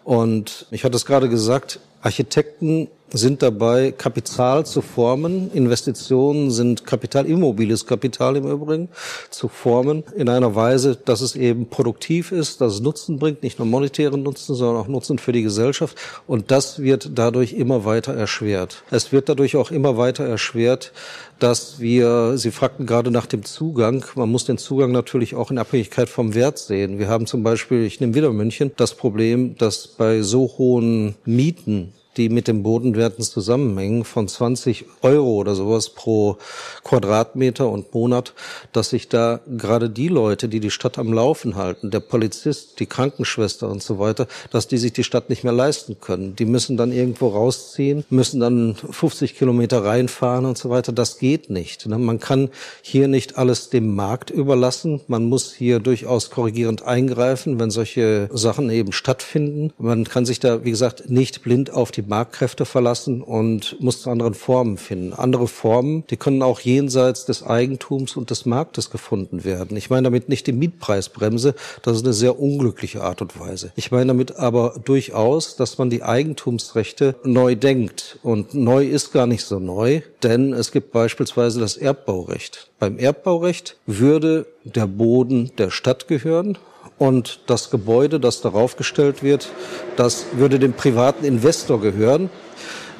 Und 0.05 0.67
ich 0.71 0.85
hatte 0.85 0.95
es 0.95 1.05
gerade 1.05 1.27
gesagt, 1.27 1.79
Architekten 2.05 2.87
sind 3.11 3.41
dabei, 3.41 3.91
Kapital 3.91 4.65
zu 4.65 4.81
formen. 4.81 5.51
Investitionen 5.53 6.51
sind 6.51 6.85
Kapital, 6.85 7.25
immobiles 7.25 7.85
Kapital 7.85 8.35
im 8.35 8.47
Übrigen, 8.47 8.89
zu 9.29 9.47
formen 9.47 10.03
in 10.15 10.29
einer 10.29 10.55
Weise, 10.55 10.97
dass 11.03 11.21
es 11.21 11.35
eben 11.35 11.67
produktiv 11.67 12.31
ist, 12.31 12.61
dass 12.61 12.73
es 12.73 12.81
Nutzen 12.81 13.17
bringt, 13.17 13.41
nicht 13.41 13.57
nur 13.57 13.67
monetären 13.67 14.21
Nutzen, 14.21 14.55
sondern 14.55 14.83
auch 14.83 14.87
Nutzen 14.87 15.17
für 15.17 15.31
die 15.31 15.43
Gesellschaft. 15.43 15.97
Und 16.27 16.51
das 16.51 16.79
wird 16.79 17.11
dadurch 17.15 17.53
immer 17.53 17.85
weiter 17.85 18.13
erschwert. 18.13 18.83
Es 18.91 19.11
wird 19.11 19.29
dadurch 19.29 19.55
auch 19.55 19.71
immer 19.71 19.97
weiter 19.97 20.25
erschwert, 20.25 20.91
dass 21.39 21.79
wir, 21.79 22.37
Sie 22.37 22.51
fragten 22.51 22.85
gerade 22.85 23.11
nach 23.11 23.25
dem 23.25 23.43
Zugang, 23.43 24.05
man 24.15 24.29
muss 24.29 24.45
den 24.45 24.57
Zugang 24.57 24.91
natürlich 24.91 25.35
auch 25.35 25.51
in 25.51 25.57
Abhängigkeit 25.57 26.09
vom 26.09 26.33
Wert 26.33 26.57
sehen. 26.57 26.99
Wir 26.99 27.07
haben 27.07 27.25
zum 27.25 27.43
Beispiel, 27.43 27.83
ich 27.85 27.99
nehme 27.99 28.15
wieder 28.15 28.31
München, 28.31 28.71
das 28.77 28.95
Problem, 28.95 29.57
dass 29.57 29.87
bei 29.87 30.21
so 30.21 30.53
hohen 30.57 31.15
Mieten 31.25 31.93
die 32.17 32.29
mit 32.29 32.47
den 32.47 32.63
Bodenwerten 32.63 33.23
zusammenhängen, 33.23 34.03
von 34.03 34.27
20 34.27 34.85
Euro 35.01 35.35
oder 35.35 35.55
sowas 35.55 35.89
pro 35.89 36.37
Quadratmeter 36.83 37.69
und 37.69 37.93
Monat, 37.93 38.33
dass 38.71 38.89
sich 38.89 39.09
da 39.09 39.41
gerade 39.57 39.89
die 39.89 40.07
Leute, 40.07 40.47
die 40.47 40.59
die 40.59 40.71
Stadt 40.71 40.97
am 40.97 41.13
Laufen 41.13 41.55
halten, 41.55 41.91
der 41.91 41.99
Polizist, 41.99 42.79
die 42.79 42.85
Krankenschwester 42.85 43.69
und 43.69 43.83
so 43.83 43.99
weiter, 43.99 44.27
dass 44.51 44.67
die 44.67 44.77
sich 44.77 44.93
die 44.93 45.03
Stadt 45.03 45.29
nicht 45.29 45.43
mehr 45.43 45.53
leisten 45.53 45.97
können. 45.99 46.35
Die 46.35 46.45
müssen 46.45 46.77
dann 46.77 46.91
irgendwo 46.91 47.29
rausziehen, 47.29 48.05
müssen 48.09 48.39
dann 48.39 48.75
50 48.75 49.35
Kilometer 49.35 49.83
reinfahren 49.83 50.45
und 50.45 50.57
so 50.57 50.69
weiter. 50.69 50.91
Das 50.91 51.17
geht 51.19 51.49
nicht. 51.49 51.85
Ne? 51.87 51.97
Man 51.97 52.19
kann 52.19 52.49
hier 52.81 53.07
nicht 53.07 53.37
alles 53.37 53.69
dem 53.69 53.95
Markt 53.95 54.29
überlassen. 54.29 55.01
Man 55.07 55.25
muss 55.25 55.53
hier 55.53 55.79
durchaus 55.79 56.29
korrigierend 56.29 56.83
eingreifen, 56.83 57.59
wenn 57.59 57.69
solche 57.69 58.29
Sachen 58.31 58.69
eben 58.69 58.91
stattfinden. 58.91 59.73
Man 59.77 60.05
kann 60.05 60.25
sich 60.25 60.39
da, 60.39 60.63
wie 60.63 60.71
gesagt, 60.71 61.09
nicht 61.09 61.43
blind 61.43 61.71
auf 61.71 61.91
die 61.91 62.01
Marktkräfte 62.07 62.65
verlassen 62.65 63.21
und 63.21 63.77
muss 63.79 64.01
zu 64.01 64.09
anderen 64.09 64.33
Formen 64.33 64.77
finden. 64.77 65.13
Andere 65.13 65.47
Formen, 65.47 66.05
die 66.09 66.17
können 66.17 66.41
auch 66.41 66.59
jenseits 66.59 67.25
des 67.25 67.43
Eigentums 67.43 68.15
und 68.15 68.29
des 68.29 68.45
Marktes 68.45 68.89
gefunden 68.89 69.43
werden. 69.43 69.77
Ich 69.77 69.89
meine 69.89 70.03
damit 70.03 70.29
nicht 70.29 70.47
die 70.47 70.51
Mietpreisbremse, 70.51 71.55
das 71.81 71.97
ist 71.97 72.05
eine 72.05 72.13
sehr 72.13 72.39
unglückliche 72.39 73.03
Art 73.03 73.21
und 73.21 73.39
Weise. 73.39 73.71
Ich 73.75 73.91
meine 73.91 74.07
damit 74.07 74.37
aber 74.37 74.75
durchaus, 74.83 75.55
dass 75.55 75.77
man 75.77 75.89
die 75.89 76.03
Eigentumsrechte 76.03 77.15
neu 77.23 77.55
denkt. 77.55 78.19
Und 78.23 78.53
neu 78.53 78.85
ist 78.85 79.11
gar 79.11 79.27
nicht 79.27 79.43
so 79.43 79.59
neu, 79.59 80.01
denn 80.23 80.53
es 80.53 80.71
gibt 80.71 80.91
beispielsweise 80.91 81.59
das 81.59 81.77
Erbbaurecht. 81.77 82.69
Beim 82.79 82.97
Erbbaurecht 82.97 83.77
würde 83.85 84.45
der 84.63 84.87
Boden 84.87 85.51
der 85.57 85.71
Stadt 85.71 86.07
gehören 86.07 86.57
und 86.97 87.39
das 87.47 87.69
Gebäude, 87.69 88.19
das 88.19 88.41
darauf 88.41 88.77
gestellt 88.77 89.23
wird, 89.23 89.49
das 89.95 90.25
würde 90.33 90.59
dem 90.59 90.73
privaten 90.73 91.25
Investor 91.25 91.81
gehören. 91.81 92.29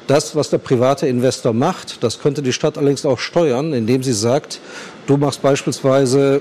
Das, 0.06 0.36
was 0.36 0.50
der 0.50 0.58
private 0.58 1.08
Investor 1.08 1.52
macht, 1.52 2.02
das 2.04 2.20
könnte 2.20 2.42
die 2.42 2.52
Stadt 2.52 2.78
allerdings 2.78 3.04
auch 3.04 3.18
steuern, 3.18 3.72
indem 3.72 4.02
sie 4.02 4.12
sagt, 4.12 4.60
du 5.06 5.16
machst 5.16 5.42
beispielsweise 5.42 6.40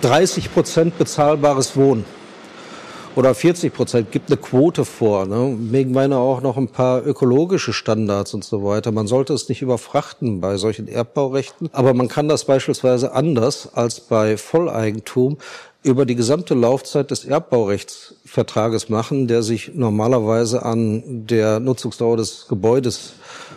30 0.00 0.52
Prozent 0.54 0.96
bezahlbares 0.96 1.76
Wohnen 1.76 2.04
oder 3.16 3.34
40 3.34 3.74
Prozent, 3.74 4.12
gibt 4.12 4.30
eine 4.30 4.36
Quote 4.38 4.84
vor. 4.84 5.26
Ne? 5.26 5.56
Wegen 5.58 5.92
meiner 5.92 6.18
auch 6.18 6.40
noch 6.40 6.56
ein 6.56 6.68
paar 6.68 7.04
ökologische 7.04 7.72
Standards 7.72 8.34
und 8.34 8.44
so 8.44 8.64
weiter. 8.64 8.92
Man 8.92 9.06
sollte 9.06 9.32
es 9.34 9.48
nicht 9.48 9.62
überfrachten 9.62 10.40
bei 10.40 10.56
solchen 10.56 10.88
Erbbaurechten, 10.88 11.68
aber 11.72 11.92
man 11.92 12.08
kann 12.08 12.28
das 12.28 12.44
beispielsweise 12.44 13.12
anders 13.12 13.68
als 13.74 14.00
bei 14.00 14.36
Volleigentum 14.36 15.38
über 15.82 16.04
die 16.04 16.14
gesamte 16.14 16.54
Laufzeit 16.54 17.10
des 17.10 17.24
Erbbaurechtsvertrages 17.24 18.90
machen, 18.90 19.28
der 19.28 19.42
sich 19.42 19.72
normalerweise 19.74 20.62
an 20.62 21.26
der 21.26 21.58
Nutzungsdauer 21.58 22.18
des 22.18 22.46
Gebäudes 22.48 23.14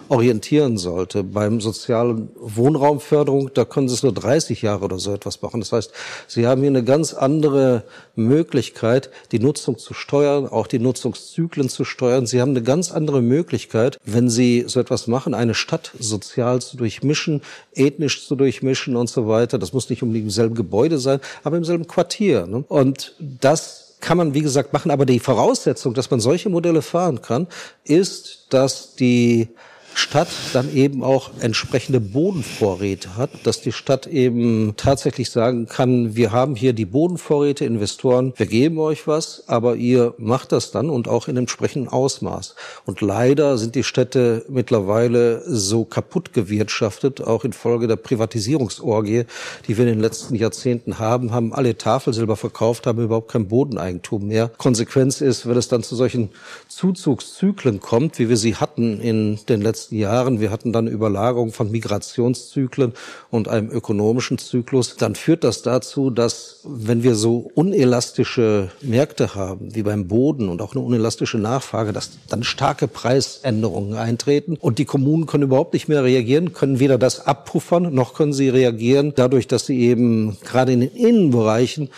orientieren 0.07 0.77
sollte. 0.77 1.23
Beim 1.23 1.59
sozialen 1.59 2.29
Wohnraumförderung, 2.35 3.51
da 3.53 3.65
können 3.65 3.89
Sie 3.89 3.95
es 3.95 4.03
nur 4.03 4.13
30 4.13 4.61
Jahre 4.61 4.85
oder 4.85 4.99
so 4.99 5.13
etwas 5.13 5.41
machen. 5.41 5.59
Das 5.59 5.71
heißt, 5.71 5.91
Sie 6.27 6.47
haben 6.47 6.61
hier 6.61 6.69
eine 6.69 6.83
ganz 6.83 7.13
andere 7.13 7.83
Möglichkeit, 8.15 9.09
die 9.31 9.39
Nutzung 9.39 9.77
zu 9.77 9.93
steuern, 9.93 10.47
auch 10.47 10.67
die 10.67 10.79
Nutzungszyklen 10.79 11.67
zu 11.67 11.83
steuern. 11.83 12.25
Sie 12.25 12.41
haben 12.41 12.51
eine 12.51 12.63
ganz 12.63 12.91
andere 12.91 13.21
Möglichkeit, 13.21 13.97
wenn 14.05 14.29
Sie 14.29 14.65
so 14.67 14.79
etwas 14.79 15.07
machen, 15.07 15.33
eine 15.33 15.55
Stadt 15.55 15.91
sozial 15.99 16.61
zu 16.61 16.77
durchmischen, 16.77 17.41
ethnisch 17.73 18.25
zu 18.25 18.35
durchmischen 18.35 18.95
und 18.95 19.09
so 19.09 19.27
weiter. 19.27 19.57
Das 19.57 19.73
muss 19.73 19.89
nicht 19.89 20.03
unbedingt 20.03 20.27
im 20.27 20.31
selben 20.31 20.55
Gebäude 20.55 20.99
sein, 20.99 21.19
aber 21.43 21.57
im 21.57 21.65
selben 21.65 21.87
Quartier. 21.87 22.12
Ne? 22.19 22.63
Und 22.67 23.15
das 23.19 23.95
kann 23.99 24.17
man, 24.17 24.33
wie 24.33 24.41
gesagt, 24.41 24.73
machen. 24.73 24.91
Aber 24.91 25.05
die 25.05 25.19
Voraussetzung, 25.19 25.93
dass 25.93 26.11
man 26.11 26.19
solche 26.19 26.49
Modelle 26.49 26.81
fahren 26.81 27.21
kann, 27.21 27.47
ist, 27.83 28.47
dass 28.49 28.95
die 28.95 29.49
Stadt 29.95 30.29
dann 30.53 30.73
eben 30.73 31.03
auch 31.03 31.31
entsprechende 31.39 31.99
Bodenvorräte 31.99 33.17
hat, 33.17 33.29
dass 33.43 33.61
die 33.61 33.71
Stadt 33.71 34.07
eben 34.07 34.73
tatsächlich 34.77 35.29
sagen 35.29 35.67
kann, 35.67 36.15
wir 36.15 36.31
haben 36.31 36.55
hier 36.55 36.73
die 36.73 36.85
Bodenvorräte, 36.85 37.65
Investoren, 37.65 38.33
wir 38.37 38.45
geben 38.45 38.79
euch 38.79 39.07
was, 39.07 39.43
aber 39.47 39.75
ihr 39.75 40.13
macht 40.17 40.51
das 40.51 40.71
dann 40.71 40.89
und 40.89 41.07
auch 41.07 41.27
in 41.27 41.37
entsprechendem 41.37 41.91
Ausmaß. 41.91 42.55
Und 42.85 43.01
leider 43.01 43.57
sind 43.57 43.75
die 43.75 43.83
Städte 43.83 44.45
mittlerweile 44.49 45.43
so 45.47 45.85
kaputt 45.85 46.33
gewirtschaftet, 46.33 47.21
auch 47.21 47.43
infolge 47.43 47.87
der 47.87 47.95
Privatisierungsorgie, 47.95 49.25
die 49.67 49.77
wir 49.77 49.85
in 49.85 49.93
den 49.93 50.01
letzten 50.01 50.35
Jahrzehnten 50.35 50.99
haben, 50.99 51.31
haben 51.31 51.53
alle 51.53 51.77
Tafelsilber 51.77 52.35
verkauft, 52.35 52.87
haben 52.87 53.03
überhaupt 53.03 53.31
kein 53.31 53.47
Bodeneigentum 53.47 54.27
mehr. 54.27 54.49
Konsequenz 54.57 55.21
ist, 55.21 55.47
wenn 55.47 55.57
es 55.57 55.67
dann 55.67 55.83
zu 55.83 55.95
solchen 55.95 56.29
Zuzugszyklen 56.67 57.79
kommt, 57.79 58.19
wie 58.19 58.29
wir 58.29 58.37
sie 58.37 58.55
hatten 58.55 58.99
in 58.99 59.39
den 59.49 59.61
letzten 59.61 59.82
Jahren, 59.91 60.39
wir 60.39 60.51
hatten 60.51 60.73
dann 60.73 60.87
Überlagerung 60.87 61.51
von 61.51 61.71
Migrationszyklen 61.71 62.93
und 63.29 63.47
einem 63.47 63.69
ökonomischen 63.69 64.37
Zyklus, 64.37 64.95
dann 64.95 65.15
führt 65.15 65.43
das 65.43 65.61
dazu, 65.61 66.09
dass 66.09 66.61
wenn 66.63 67.03
wir 67.03 67.15
so 67.15 67.51
unelastische 67.55 68.69
Märkte 68.81 69.35
haben, 69.35 69.75
wie 69.75 69.83
beim 69.83 70.07
Boden 70.07 70.49
und 70.49 70.61
auch 70.61 70.75
eine 70.75 70.83
unelastische 70.83 71.37
Nachfrage, 71.37 71.93
dass 71.93 72.11
dann 72.29 72.43
starke 72.43 72.87
Preisänderungen 72.87 73.95
eintreten. 73.95 74.57
Und 74.59 74.79
die 74.79 74.85
Kommunen 74.85 75.25
können 75.25 75.43
überhaupt 75.43 75.73
nicht 75.73 75.87
mehr 75.87 76.03
reagieren, 76.03 76.53
können 76.53 76.79
weder 76.79 76.97
das 76.97 77.25
abpuffern, 77.25 77.93
noch 77.93 78.13
können 78.13 78.33
sie 78.33 78.49
reagieren 78.49 79.13
dadurch, 79.15 79.47
dass 79.47 79.65
sie 79.65 79.79
eben 79.79 80.37
gerade 80.43 80.73
in 80.73 80.81
den 80.81 80.91
Innenbereichen 80.91 81.89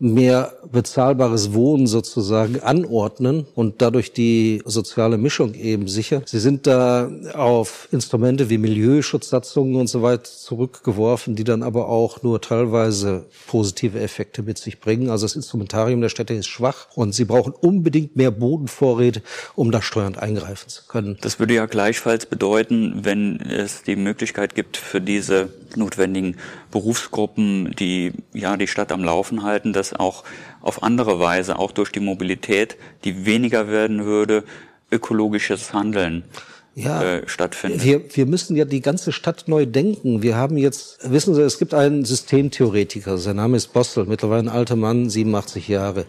mehr 0.00 0.54
bezahlbares 0.72 1.52
Wohnen 1.52 1.86
sozusagen 1.86 2.60
anordnen 2.60 3.46
und 3.54 3.82
dadurch 3.82 4.12
die 4.12 4.62
soziale 4.64 5.18
Mischung 5.18 5.54
eben 5.54 5.88
sicher. 5.88 6.22
Sie 6.24 6.40
sind 6.40 6.66
da 6.66 7.10
auf 7.34 7.86
Instrumente 7.92 8.48
wie 8.48 8.56
Milieuschutzsatzungen 8.56 9.76
und 9.76 9.88
so 9.88 10.02
weiter 10.02 10.24
zurückgeworfen, 10.24 11.36
die 11.36 11.44
dann 11.44 11.62
aber 11.62 11.88
auch 11.88 12.22
nur 12.22 12.40
teilweise 12.40 13.26
positive 13.46 14.00
Effekte 14.00 14.42
mit 14.42 14.56
sich 14.56 14.80
bringen. 14.80 15.10
Also 15.10 15.26
das 15.26 15.36
Instrumentarium 15.36 16.00
der 16.00 16.08
Städte 16.08 16.32
ist 16.32 16.48
schwach 16.48 16.88
und 16.94 17.14
sie 17.14 17.26
brauchen 17.26 17.52
unbedingt 17.52 18.16
mehr 18.16 18.30
Bodenvorräte, 18.30 19.22
um 19.54 19.70
da 19.70 19.82
steuernd 19.82 20.18
eingreifen 20.18 20.70
zu 20.70 20.84
können. 20.88 21.18
Das 21.20 21.38
würde 21.38 21.54
ja 21.54 21.66
gleichfalls 21.66 22.24
bedeuten, 22.24 23.00
wenn 23.02 23.38
es 23.40 23.82
die 23.82 23.96
Möglichkeit 23.96 24.54
gibt 24.54 24.78
für 24.78 25.02
diese 25.02 25.50
notwendigen 25.76 26.36
Berufsgruppen, 26.70 27.74
die 27.78 28.12
ja 28.32 28.56
die 28.56 28.66
Stadt 28.66 28.92
am 28.92 29.04
Laufen 29.04 29.42
halten, 29.42 29.72
dass 29.72 29.92
auch 29.92 30.24
auf 30.60 30.82
andere 30.82 31.18
Weise, 31.18 31.58
auch 31.58 31.72
durch 31.72 31.90
die 31.92 32.00
Mobilität, 32.00 32.76
die 33.04 33.26
weniger 33.26 33.68
werden 33.68 34.04
würde, 34.04 34.44
ökologisches 34.90 35.72
Handeln 35.72 36.24
ja, 36.74 37.02
äh, 37.02 37.28
stattfindet. 37.28 37.84
Wir, 37.84 38.02
wir 38.14 38.26
müssen 38.26 38.56
ja 38.56 38.64
die 38.64 38.80
ganze 38.80 39.12
Stadt 39.12 39.44
neu 39.46 39.66
denken. 39.66 40.22
Wir 40.22 40.36
haben 40.36 40.56
jetzt, 40.56 41.10
wissen 41.10 41.34
Sie, 41.34 41.42
es 41.42 41.58
gibt 41.58 41.74
einen 41.74 42.04
Systemtheoretiker, 42.04 43.18
sein 43.18 43.36
Name 43.36 43.56
ist 43.56 43.72
Bostel, 43.72 44.06
mittlerweile 44.06 44.42
ein 44.42 44.48
alter 44.48 44.76
Mann, 44.76 45.08
87 45.08 45.68
Jahre. 45.68 46.06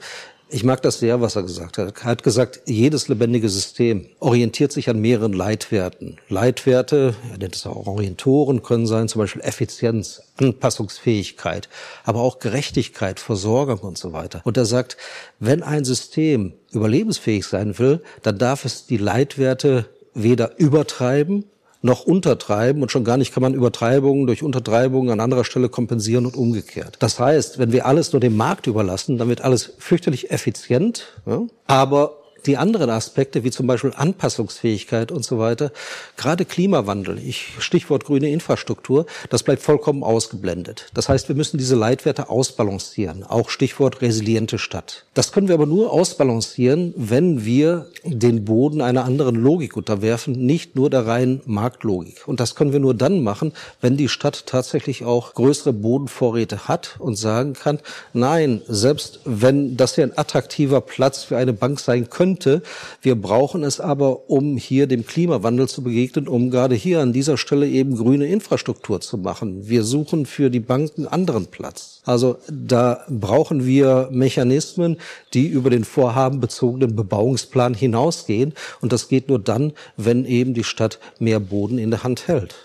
Ich 0.53 0.65
mag 0.65 0.81
das 0.81 0.99
sehr, 0.99 1.21
was 1.21 1.37
er 1.37 1.43
gesagt 1.43 1.77
hat. 1.77 2.03
Er 2.03 2.05
hat 2.05 2.23
gesagt, 2.23 2.59
jedes 2.65 3.07
lebendige 3.07 3.47
System 3.47 4.07
orientiert 4.19 4.73
sich 4.73 4.89
an 4.89 4.99
mehreren 4.99 5.31
Leitwerten. 5.31 6.17
Leitwerte, 6.27 7.15
er 7.31 7.37
nennt 7.37 7.55
es 7.55 7.65
auch 7.65 7.87
Orientoren, 7.87 8.61
können 8.61 8.85
sein, 8.85 9.07
zum 9.07 9.19
Beispiel 9.19 9.41
Effizienz, 9.43 10.21
Anpassungsfähigkeit, 10.37 11.69
aber 12.03 12.19
auch 12.19 12.39
Gerechtigkeit, 12.39 13.21
Versorgung 13.21 13.79
und 13.79 13.97
so 13.97 14.11
weiter. 14.11 14.41
Und 14.43 14.57
er 14.57 14.65
sagt, 14.65 14.97
wenn 15.39 15.63
ein 15.63 15.85
System 15.85 16.53
überlebensfähig 16.73 17.45
sein 17.45 17.79
will, 17.79 18.01
dann 18.21 18.37
darf 18.37 18.65
es 18.65 18.85
die 18.85 18.97
Leitwerte 18.97 19.85
weder 20.13 20.59
übertreiben 20.59 21.45
noch 21.81 22.05
untertreiben 22.05 22.81
und 22.81 22.91
schon 22.91 23.03
gar 23.03 23.17
nicht 23.17 23.33
kann 23.33 23.41
man 23.41 23.53
Übertreibungen 23.53 24.27
durch 24.27 24.43
Untertreibungen 24.43 25.11
an 25.11 25.19
anderer 25.19 25.43
Stelle 25.43 25.69
kompensieren 25.69 26.25
und 26.25 26.35
umgekehrt. 26.35 26.97
Das 26.99 27.19
heißt, 27.19 27.57
wenn 27.59 27.71
wir 27.71 27.85
alles 27.85 28.13
nur 28.13 28.19
dem 28.19 28.37
Markt 28.37 28.67
überlassen, 28.67 29.17
dann 29.17 29.29
wird 29.29 29.41
alles 29.41 29.73
fürchterlich 29.79 30.31
effizient, 30.31 31.07
ja, 31.25 31.41
aber 31.65 32.20
die 32.45 32.57
anderen 32.57 32.89
Aspekte, 32.89 33.43
wie 33.43 33.51
zum 33.51 33.67
Beispiel 33.67 33.93
Anpassungsfähigkeit 33.95 35.11
und 35.11 35.23
so 35.23 35.39
weiter, 35.39 35.71
gerade 36.17 36.45
Klimawandel, 36.45 37.19
ich, 37.19 37.47
Stichwort 37.59 38.05
grüne 38.05 38.29
Infrastruktur, 38.29 39.05
das 39.29 39.43
bleibt 39.43 39.61
vollkommen 39.61 40.03
ausgeblendet. 40.03 40.89
Das 40.93 41.09
heißt, 41.09 41.27
wir 41.27 41.35
müssen 41.35 41.57
diese 41.57 41.75
Leitwerte 41.75 42.29
ausbalancieren, 42.29 43.23
auch 43.23 43.49
Stichwort 43.49 44.01
resiliente 44.01 44.57
Stadt. 44.57 45.05
Das 45.13 45.31
können 45.31 45.47
wir 45.47 45.55
aber 45.55 45.65
nur 45.65 45.91
ausbalancieren, 45.91 46.93
wenn 46.97 47.45
wir 47.45 47.87
den 48.03 48.45
Boden 48.45 48.81
einer 48.81 49.05
anderen 49.05 49.35
Logik 49.35 49.77
unterwerfen, 49.77 50.33
nicht 50.33 50.75
nur 50.75 50.89
der 50.89 51.05
reinen 51.05 51.41
Marktlogik. 51.45 52.27
Und 52.27 52.39
das 52.39 52.55
können 52.55 52.73
wir 52.73 52.79
nur 52.79 52.93
dann 52.93 53.21
machen, 53.23 53.53
wenn 53.81 53.97
die 53.97 54.09
Stadt 54.09 54.45
tatsächlich 54.47 55.03
auch 55.03 55.33
größere 55.33 55.73
Bodenvorräte 55.73 56.67
hat 56.67 56.95
und 56.99 57.15
sagen 57.15 57.53
kann, 57.53 57.79
nein, 58.13 58.61
selbst 58.67 59.19
wenn 59.25 59.77
das 59.77 59.95
hier 59.95 60.05
ein 60.05 60.17
attraktiver 60.17 60.81
Platz 60.81 61.23
für 61.23 61.37
eine 61.37 61.53
Bank 61.53 61.79
sein 61.79 62.09
könnte, 62.09 62.30
könnte. 62.41 62.61
Wir 63.01 63.15
brauchen 63.15 63.63
es 63.63 63.79
aber, 63.79 64.29
um 64.29 64.57
hier 64.57 64.87
dem 64.87 65.05
Klimawandel 65.05 65.67
zu 65.67 65.83
begegnen, 65.83 66.27
um 66.27 66.49
gerade 66.49 66.75
hier 66.75 67.01
an 67.01 67.13
dieser 67.13 67.37
Stelle 67.37 67.67
eben 67.67 67.95
grüne 67.97 68.27
Infrastruktur 68.27 69.01
zu 69.01 69.17
machen. 69.17 69.67
Wir 69.67 69.83
suchen 69.83 70.25
für 70.25 70.49
die 70.49 70.59
Banken 70.59 71.07
anderen 71.07 71.47
Platz. 71.47 72.01
Also 72.05 72.37
da 72.49 73.05
brauchen 73.09 73.65
wir 73.65 74.09
Mechanismen, 74.11 74.97
die 75.33 75.47
über 75.47 75.69
den 75.69 75.83
vorhabenbezogenen 75.83 76.95
Bebauungsplan 76.95 77.73
hinausgehen. 77.73 78.53
Und 78.81 78.91
das 78.91 79.07
geht 79.07 79.29
nur 79.29 79.39
dann, 79.39 79.73
wenn 79.97 80.25
eben 80.25 80.53
die 80.53 80.63
Stadt 80.63 80.99
mehr 81.19 81.39
Boden 81.39 81.77
in 81.77 81.91
der 81.91 82.03
Hand 82.03 82.27
hält. 82.27 82.55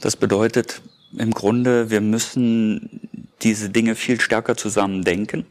Das 0.00 0.16
bedeutet 0.16 0.82
im 1.16 1.32
Grunde, 1.32 1.90
wir 1.90 2.00
müssen 2.00 3.00
diese 3.42 3.70
Dinge 3.70 3.94
viel 3.94 4.20
stärker 4.20 4.56
zusammen 4.56 5.04
denken 5.04 5.46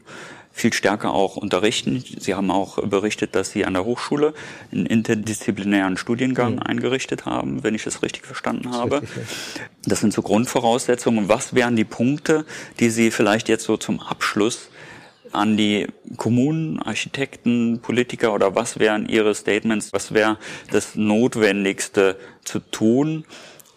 viel 0.52 0.72
stärker 0.72 1.12
auch 1.12 1.36
unterrichten. 1.36 2.04
Sie 2.18 2.34
haben 2.34 2.50
auch 2.50 2.76
berichtet, 2.82 3.34
dass 3.34 3.50
Sie 3.50 3.64
an 3.64 3.72
der 3.72 3.84
Hochschule 3.84 4.34
einen 4.70 4.86
interdisziplinären 4.86 5.96
Studiengang 5.96 6.56
mhm. 6.56 6.62
eingerichtet 6.62 7.24
haben, 7.24 7.64
wenn 7.64 7.74
ich 7.74 7.84
das 7.84 8.02
richtig 8.02 8.26
verstanden 8.26 8.64
das 8.64 8.76
habe. 8.76 9.02
Richtig, 9.02 9.16
ja. 9.56 9.62
Das 9.86 10.00
sind 10.00 10.12
so 10.12 10.22
Grundvoraussetzungen. 10.22 11.28
Was 11.28 11.54
wären 11.54 11.74
die 11.74 11.84
Punkte, 11.84 12.44
die 12.80 12.90
Sie 12.90 13.10
vielleicht 13.10 13.48
jetzt 13.48 13.64
so 13.64 13.76
zum 13.76 14.00
Abschluss 14.00 14.68
an 15.32 15.56
die 15.56 15.86
Kommunen, 16.18 16.78
Architekten, 16.80 17.80
Politiker 17.80 18.34
oder 18.34 18.54
was 18.54 18.78
wären 18.78 19.08
Ihre 19.08 19.34
Statements? 19.34 19.92
Was 19.92 20.12
wäre 20.12 20.38
das 20.70 20.94
Notwendigste 20.94 22.18
zu 22.44 22.58
tun? 22.58 23.24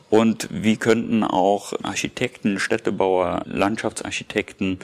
Und 0.09 0.47
wie 0.51 0.77
könnten 0.77 1.23
auch 1.23 1.73
Architekten, 1.83 2.59
Städtebauer, 2.59 3.43
Landschaftsarchitekten 3.45 4.79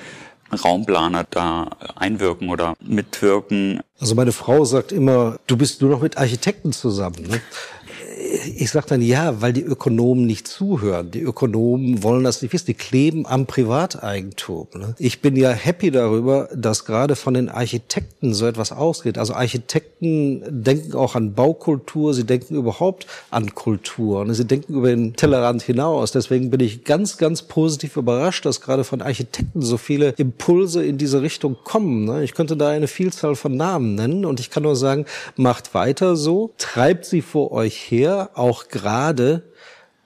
Raumplaner 0.53 1.25
da 1.29 1.69
einwirken 1.95 2.49
oder 2.49 2.75
mitwirken. 2.81 3.81
Also 3.99 4.15
meine 4.15 4.31
Frau 4.31 4.65
sagt 4.65 4.91
immer, 4.91 5.37
du 5.47 5.57
bist 5.57 5.81
nur 5.81 5.91
noch 5.91 6.01
mit 6.01 6.17
Architekten 6.17 6.73
zusammen. 6.73 7.27
Ne? 7.27 7.41
Ich 8.45 8.71
sage 8.71 8.88
dann 8.89 9.01
ja, 9.01 9.41
weil 9.41 9.54
die 9.54 9.63
Ökonomen 9.63 10.25
nicht 10.25 10.47
zuhören. 10.47 11.12
Die 11.12 11.21
Ökonomen 11.21 12.04
wollen 12.04 12.23
das 12.23 12.41
nicht 12.41 12.54
wissen. 12.54 12.67
Die 12.67 12.73
kleben 12.73 13.25
am 13.25 13.45
Privateigentum. 13.45 14.67
Ne? 14.75 14.95
Ich 14.97 15.21
bin 15.21 15.36
ja 15.36 15.51
happy 15.51 15.91
darüber, 15.91 16.49
dass 16.56 16.86
gerade 16.86 17.15
von 17.15 17.34
den 17.34 17.49
Architekten 17.49 18.34
so 18.34 18.47
etwas 18.47 18.71
ausgeht. 18.71 19.17
Also 19.17 19.34
Architekten 19.34 20.63
denken 20.63 20.95
auch 20.95 21.15
an 21.15 21.34
Baukultur, 21.34 22.13
sie 22.13 22.25
denken 22.25 22.56
überhaupt 22.56 23.08
an 23.30 23.54
Kultur. 23.54 24.25
Ne? 24.25 24.34
Sie 24.34 24.45
denken 24.45 24.73
über 24.73 24.89
den 24.89 25.13
Tellerrand 25.15 25.62
hinaus. 25.62 26.12
Deswegen 26.12 26.49
bin 26.49 26.60
ich 26.60 26.84
ganz, 26.84 27.17
ganz 27.17 27.43
positiv 27.43 27.97
überrascht, 27.97 28.45
dass 28.45 28.62
gerade 28.62 28.84
von 28.84 29.01
Architekten 29.01 29.62
so 29.62 29.77
viele 29.77 30.10
Impulse 30.17 30.84
in 30.84 30.97
diese 30.97 31.21
Richtung 31.21 31.58
kommen. 31.63 32.06
Ne? 32.06 32.23
Ich 32.23 32.34
könnte 32.34 32.58
da 32.58 32.69
eine 32.69 32.88
Vielzahl 32.88 33.36
von 33.36 33.56
Namen 33.56 33.95
nennen 33.95 34.25
und 34.25 34.39
ich 34.39 34.49
kann 34.49 34.63
nur 34.63 34.75
sagen, 34.75 35.06
macht 35.36 35.73
weiter 35.73 36.15
so, 36.15 36.51
treibt 36.58 37.06
sie 37.06 37.21
vor 37.21 37.51
euch 37.51 37.75
her, 37.91 38.31
auch 38.36 38.67
gerade 38.67 39.44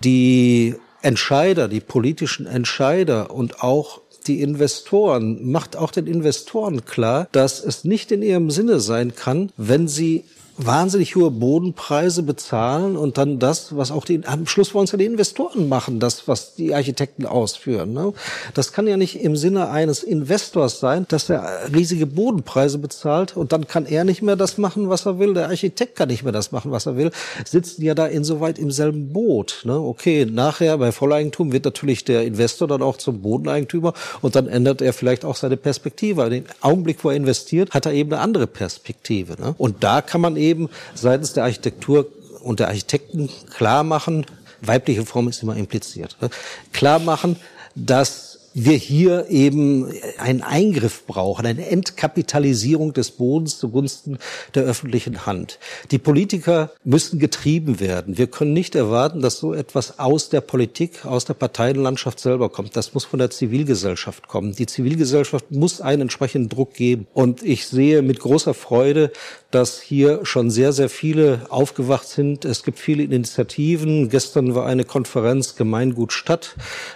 die 0.03 0.75
Entscheider, 1.01 1.67
die 1.67 1.81
politischen 1.81 2.47
Entscheider 2.47 3.31
und 3.31 3.61
auch 3.61 4.01
die 4.27 4.41
Investoren, 4.41 5.51
macht 5.51 5.75
auch 5.75 5.91
den 5.91 6.07
Investoren 6.07 6.85
klar, 6.85 7.27
dass 7.31 7.63
es 7.63 7.83
nicht 7.83 8.11
in 8.11 8.21
ihrem 8.21 8.49
Sinne 8.49 8.79
sein 8.79 9.15
kann, 9.15 9.51
wenn 9.57 9.87
sie 9.87 10.25
wahnsinnig 10.57 11.15
hohe 11.15 11.31
Bodenpreise 11.31 12.23
bezahlen 12.23 12.95
und 12.95 13.17
dann 13.17 13.39
das, 13.39 13.75
was 13.75 13.91
auch 13.91 14.05
die, 14.05 14.25
am 14.25 14.47
Schluss 14.47 14.73
wollen 14.73 14.85
es 14.85 14.91
ja 14.91 14.97
die 14.97 15.05
Investoren 15.05 15.67
machen, 15.67 15.99
das, 15.99 16.27
was 16.27 16.55
die 16.55 16.73
Architekten 16.73 17.25
ausführen. 17.25 17.91
Ne? 17.93 18.13
Das 18.53 18.71
kann 18.71 18.87
ja 18.87 18.95
nicht 18.95 19.21
im 19.21 19.35
Sinne 19.35 19.69
eines 19.69 20.03
Investors 20.03 20.79
sein, 20.79 21.05
dass 21.09 21.29
er 21.29 21.73
riesige 21.73 22.05
Bodenpreise 22.05 22.77
bezahlt 22.77 23.35
und 23.35 23.51
dann 23.51 23.67
kann 23.67 23.85
er 23.85 24.05
nicht 24.05 24.21
mehr 24.21 24.37
das 24.37 24.57
machen, 24.57 24.89
was 24.89 25.05
er 25.05 25.19
will, 25.19 25.33
der 25.33 25.49
Architekt 25.49 25.97
kann 25.97 26.07
nicht 26.07 26.23
mehr 26.23 26.31
das 26.31 26.53
machen, 26.53 26.71
was 26.71 26.85
er 26.85 26.95
will, 26.95 27.11
sitzen 27.45 27.83
ja 27.83 27.93
da 27.93 28.05
insoweit 28.05 28.57
im 28.57 28.71
selben 28.71 29.11
Boot. 29.11 29.61
Ne? 29.65 29.77
Okay, 29.77 30.25
nachher 30.25 30.77
bei 30.77 30.93
Volleigentum 30.93 31.51
wird 31.51 31.65
natürlich 31.65 32.05
der 32.05 32.23
Investor 32.23 32.67
dann 32.67 32.81
auch 32.81 32.97
zum 32.97 33.21
Bodeneigentümer 33.21 33.93
und 34.21 34.35
dann 34.35 34.47
ändert 34.47 34.81
er 34.81 34.93
vielleicht 34.93 35.25
auch 35.25 35.35
seine 35.35 35.57
Perspektive. 35.57 36.23
In 36.23 36.29
dem 36.29 36.43
Augenblick, 36.61 37.03
wo 37.03 37.09
er 37.09 37.17
investiert, 37.17 37.71
hat 37.71 37.85
er 37.85 37.91
eben 37.91 38.13
eine 38.13 38.21
andere 38.21 38.47
Perspektive. 38.47 39.35
Ne? 39.39 39.53
Und 39.57 39.83
da 39.83 40.01
kann 40.01 40.21
man 40.21 40.37
eben 40.37 40.44
eben 40.45 40.69
seitens 40.93 41.33
der 41.33 41.43
Architektur 41.43 42.07
und 42.41 42.59
der 42.59 42.67
Architekten 42.67 43.29
klar 43.55 43.83
machen, 43.83 44.25
weibliche 44.61 45.05
Form 45.05 45.27
ist 45.27 45.43
immer 45.43 45.55
impliziert, 45.55 46.17
ne? 46.21 46.29
klar 46.73 46.99
machen, 46.99 47.37
dass 47.75 48.34
wir 48.55 48.77
hier 48.77 49.27
eben 49.29 49.91
einen 50.17 50.41
Eingriff 50.41 51.05
brauchen, 51.05 51.45
eine 51.45 51.67
Entkapitalisierung 51.67 52.93
des 52.93 53.11
Bodens 53.11 53.59
zugunsten 53.59 54.17
der 54.55 54.63
öffentlichen 54.63 55.25
Hand. 55.25 55.59
Die 55.91 55.97
Politiker 55.99 56.71
müssen 56.85 57.19
getrieben 57.19 57.81
werden. 57.81 58.17
Wir 58.17 58.27
können 58.27 58.53
nicht 58.53 58.73
erwarten, 58.75 59.21
dass 59.21 59.39
so 59.39 59.53
etwas 59.53 59.99
aus 59.99 60.29
der 60.29 60.39
Politik, 60.39 61.05
aus 61.05 61.25
der 61.25 61.33
Parteienlandschaft 61.33 62.19
selber 62.19 62.49
kommt. 62.49 62.77
Das 62.77 62.93
muss 62.93 63.03
von 63.03 63.19
der 63.19 63.29
Zivilgesellschaft 63.29 64.29
kommen. 64.29 64.55
Die 64.55 64.65
Zivilgesellschaft 64.65 65.51
muss 65.51 65.81
einen 65.81 66.03
entsprechenden 66.03 66.47
Druck 66.47 66.73
geben. 66.73 67.07
Und 67.13 67.43
ich 67.43 67.67
sehe 67.67 68.01
mit 68.01 68.21
großer 68.21 68.53
Freude, 68.53 69.11
dass 69.51 69.81
hier 69.81 70.21
schon 70.23 70.49
sehr, 70.49 70.71
sehr 70.71 70.89
viele 70.89 71.41
aufgewacht 71.49 72.07
sind. 72.07 72.45
Es 72.45 72.63
gibt 72.63 72.79
viele 72.79 73.03
Initiativen. 73.03 74.09
Gestern 74.09 74.55
war 74.55 74.65
eine 74.65 74.85
Konferenz 74.85 75.55
Gemeingut 75.55 76.13
Stadt. 76.13 76.55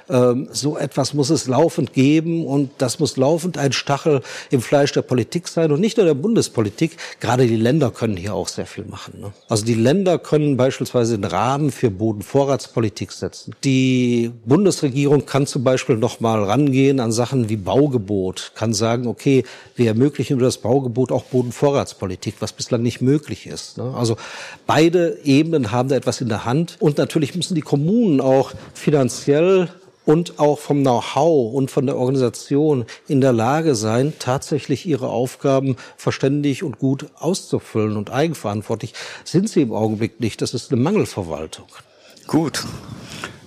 Ähm, 0.10 0.48
so 0.52 0.78
etwas 0.78 1.14
muss 1.14 1.30
es 1.30 1.49
laufend 1.50 1.94
geben 1.94 2.46
und 2.46 2.70
das 2.78 3.00
muss 3.00 3.18
laufend 3.18 3.58
ein 3.58 3.74
Stachel 3.74 4.22
im 4.50 4.62
Fleisch 4.62 4.94
der 4.94 5.02
Politik 5.02 5.48
sein 5.48 5.72
und 5.72 5.82
nicht 5.82 5.98
nur 5.98 6.06
der 6.06 6.14
Bundespolitik. 6.14 6.96
Gerade 7.20 7.48
die 7.48 7.58
Länder 7.58 7.92
können 7.92 8.16
hier 8.16 8.34
auch 8.34 8.48
sehr 8.48 8.66
viel 8.66 8.86
machen. 8.86 9.20
Ne? 9.20 9.34
Also 9.50 9.66
die 9.66 9.74
Länder 9.74 10.18
können 10.18 10.56
beispielsweise 10.56 11.18
den 11.18 11.26
Rahmen 11.26 11.72
für 11.72 11.92
Bodenvorratspolitik 11.92 13.12
setzen. 13.12 13.54
Die 13.64 14.32
Bundesregierung 14.46 15.26
kann 15.26 15.48
zum 15.48 15.64
Beispiel 15.64 15.98
noch 15.98 16.20
mal 16.20 16.44
rangehen 16.44 17.00
an 17.00 17.12
Sachen 17.12 17.50
wie 17.50 17.58
Baugebot, 17.58 18.54
kann 18.56 18.74
sagen, 18.74 19.08
okay, 19.08 19.44
wir 19.76 19.88
ermöglichen 19.88 20.38
über 20.38 20.46
das 20.46 20.60
Baugebot 20.60 21.12
auch 21.12 21.24
Bodenvorratspolitik, 21.24 22.36
was 22.40 22.54
bislang 22.54 22.82
nicht 22.82 23.02
möglich 23.02 23.48
ist. 23.48 23.78
Ne? 23.78 23.94
Also 23.96 24.16
beide 24.68 25.20
Ebenen 25.24 25.72
haben 25.72 25.90
da 25.90 25.96
etwas 25.96 26.22
in 26.22 26.30
der 26.30 26.46
Hand. 26.46 26.78
Und 26.80 26.98
natürlich 26.98 27.36
müssen 27.36 27.56
die 27.56 27.62
Kommunen 27.62 28.22
auch 28.22 28.54
finanziell 28.74 29.70
und 30.06 30.40
auch 30.40 30.60
vom 30.60 30.82
Know-how 30.82 31.54
und 31.54 31.70
von 31.70 31.86
der 31.86 31.98
Organisation 31.98 32.86
in 33.08 33.22
der 33.22 33.34
Lage 33.34 33.76
sein, 33.76 34.14
tatsächlich 34.20 34.86
ihre 34.86 35.10
Aufgaben 35.10 35.76
verständig 35.98 36.64
und 36.64 36.80
gut 36.80 37.08
auszufüllen. 37.16 37.98
Und 37.98 38.12
eigenverantwortlich 38.12 38.94
sind 39.24 39.50
sie 39.50 39.62
im 39.62 39.72
Augenblick 39.72 40.20
nicht. 40.20 40.42
Das 40.42 40.54
ist 40.54 40.72
eine 40.72 40.82
Mangelverwaltung. 40.82 41.68
Gut. 42.28 42.64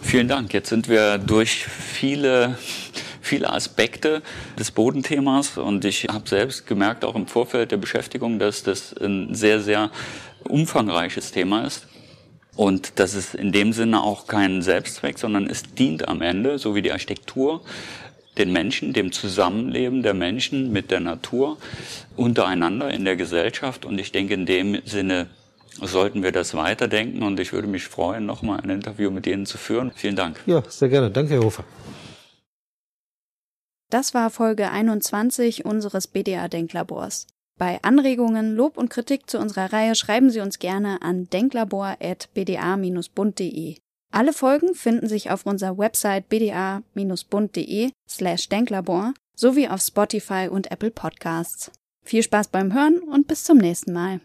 Vielen 0.00 0.28
Dank. 0.28 0.52
Jetzt 0.52 0.68
sind 0.68 0.88
wir 0.88 1.18
durch 1.18 1.64
viele 1.64 2.56
viele 3.22 3.50
Aspekte 3.50 4.20
des 4.58 4.72
Bodenthemas 4.72 5.56
und 5.56 5.84
ich 5.86 6.06
habe 6.10 6.28
selbst 6.28 6.66
gemerkt, 6.66 7.04
auch 7.04 7.14
im 7.14 7.26
Vorfeld 7.26 7.70
der 7.70 7.78
Beschäftigung, 7.78 8.38
dass 8.38 8.62
das 8.62 8.92
ein 8.92 9.34
sehr, 9.34 9.62
sehr 9.62 9.90
umfangreiches 10.44 11.30
Thema 11.30 11.64
ist. 11.64 11.86
Und 12.56 12.98
das 12.98 13.14
ist 13.14 13.34
in 13.34 13.52
dem 13.52 13.72
Sinne 13.72 14.02
auch 14.02 14.26
kein 14.26 14.62
Selbstzweck, 14.62 15.18
sondern 15.18 15.46
es 15.46 15.62
dient 15.62 16.08
am 16.08 16.20
Ende, 16.20 16.58
so 16.58 16.74
wie 16.74 16.82
die 16.82 16.92
Architektur, 16.92 17.62
den 18.38 18.52
Menschen, 18.52 18.92
dem 18.92 19.12
Zusammenleben 19.12 20.02
der 20.02 20.14
Menschen 20.14 20.72
mit 20.72 20.90
der 20.90 21.00
Natur 21.00 21.58
untereinander 22.16 22.90
in 22.90 23.04
der 23.04 23.16
Gesellschaft. 23.16 23.84
Und 23.84 23.98
ich 23.98 24.12
denke, 24.12 24.34
in 24.34 24.46
dem 24.46 24.80
Sinne 24.84 25.28
sollten 25.80 26.22
wir 26.22 26.32
das 26.32 26.54
weiterdenken. 26.54 27.22
Und 27.22 27.40
ich 27.40 27.52
würde 27.52 27.68
mich 27.68 27.84
freuen, 27.84 28.26
nochmal 28.26 28.60
ein 28.60 28.70
Interview 28.70 29.10
mit 29.10 29.26
Ihnen 29.26 29.46
zu 29.46 29.58
führen. 29.58 29.92
Vielen 29.94 30.16
Dank. 30.16 30.40
Ja, 30.46 30.62
sehr 30.68 30.88
gerne. 30.88 31.10
Danke, 31.10 31.34
Herr 31.34 31.42
Hofer. 31.42 31.64
Das 33.90 34.14
war 34.14 34.30
Folge 34.30 34.70
21 34.70 35.66
unseres 35.66 36.06
BDA 36.06 36.48
Denklabors. 36.48 37.26
Bei 37.62 37.78
Anregungen, 37.82 38.56
Lob 38.56 38.76
und 38.76 38.90
Kritik 38.90 39.30
zu 39.30 39.38
unserer 39.38 39.72
Reihe 39.72 39.94
schreiben 39.94 40.30
Sie 40.30 40.40
uns 40.40 40.58
gerne 40.58 41.00
an 41.00 41.30
denklabor.bda-bund.de. 41.30 43.76
Alle 44.10 44.32
Folgen 44.32 44.74
finden 44.74 45.06
sich 45.06 45.30
auf 45.30 45.46
unserer 45.46 45.78
Website 45.78 46.28
bda-bund.de 46.28 47.92
slash 48.08 48.48
denklabor 48.48 49.14
sowie 49.36 49.68
auf 49.68 49.80
Spotify 49.80 50.48
und 50.50 50.72
Apple 50.72 50.90
Podcasts. 50.90 51.70
Viel 52.04 52.24
Spaß 52.24 52.48
beim 52.48 52.74
Hören 52.74 52.98
und 52.98 53.28
bis 53.28 53.44
zum 53.44 53.58
nächsten 53.58 53.92
Mal. 53.92 54.20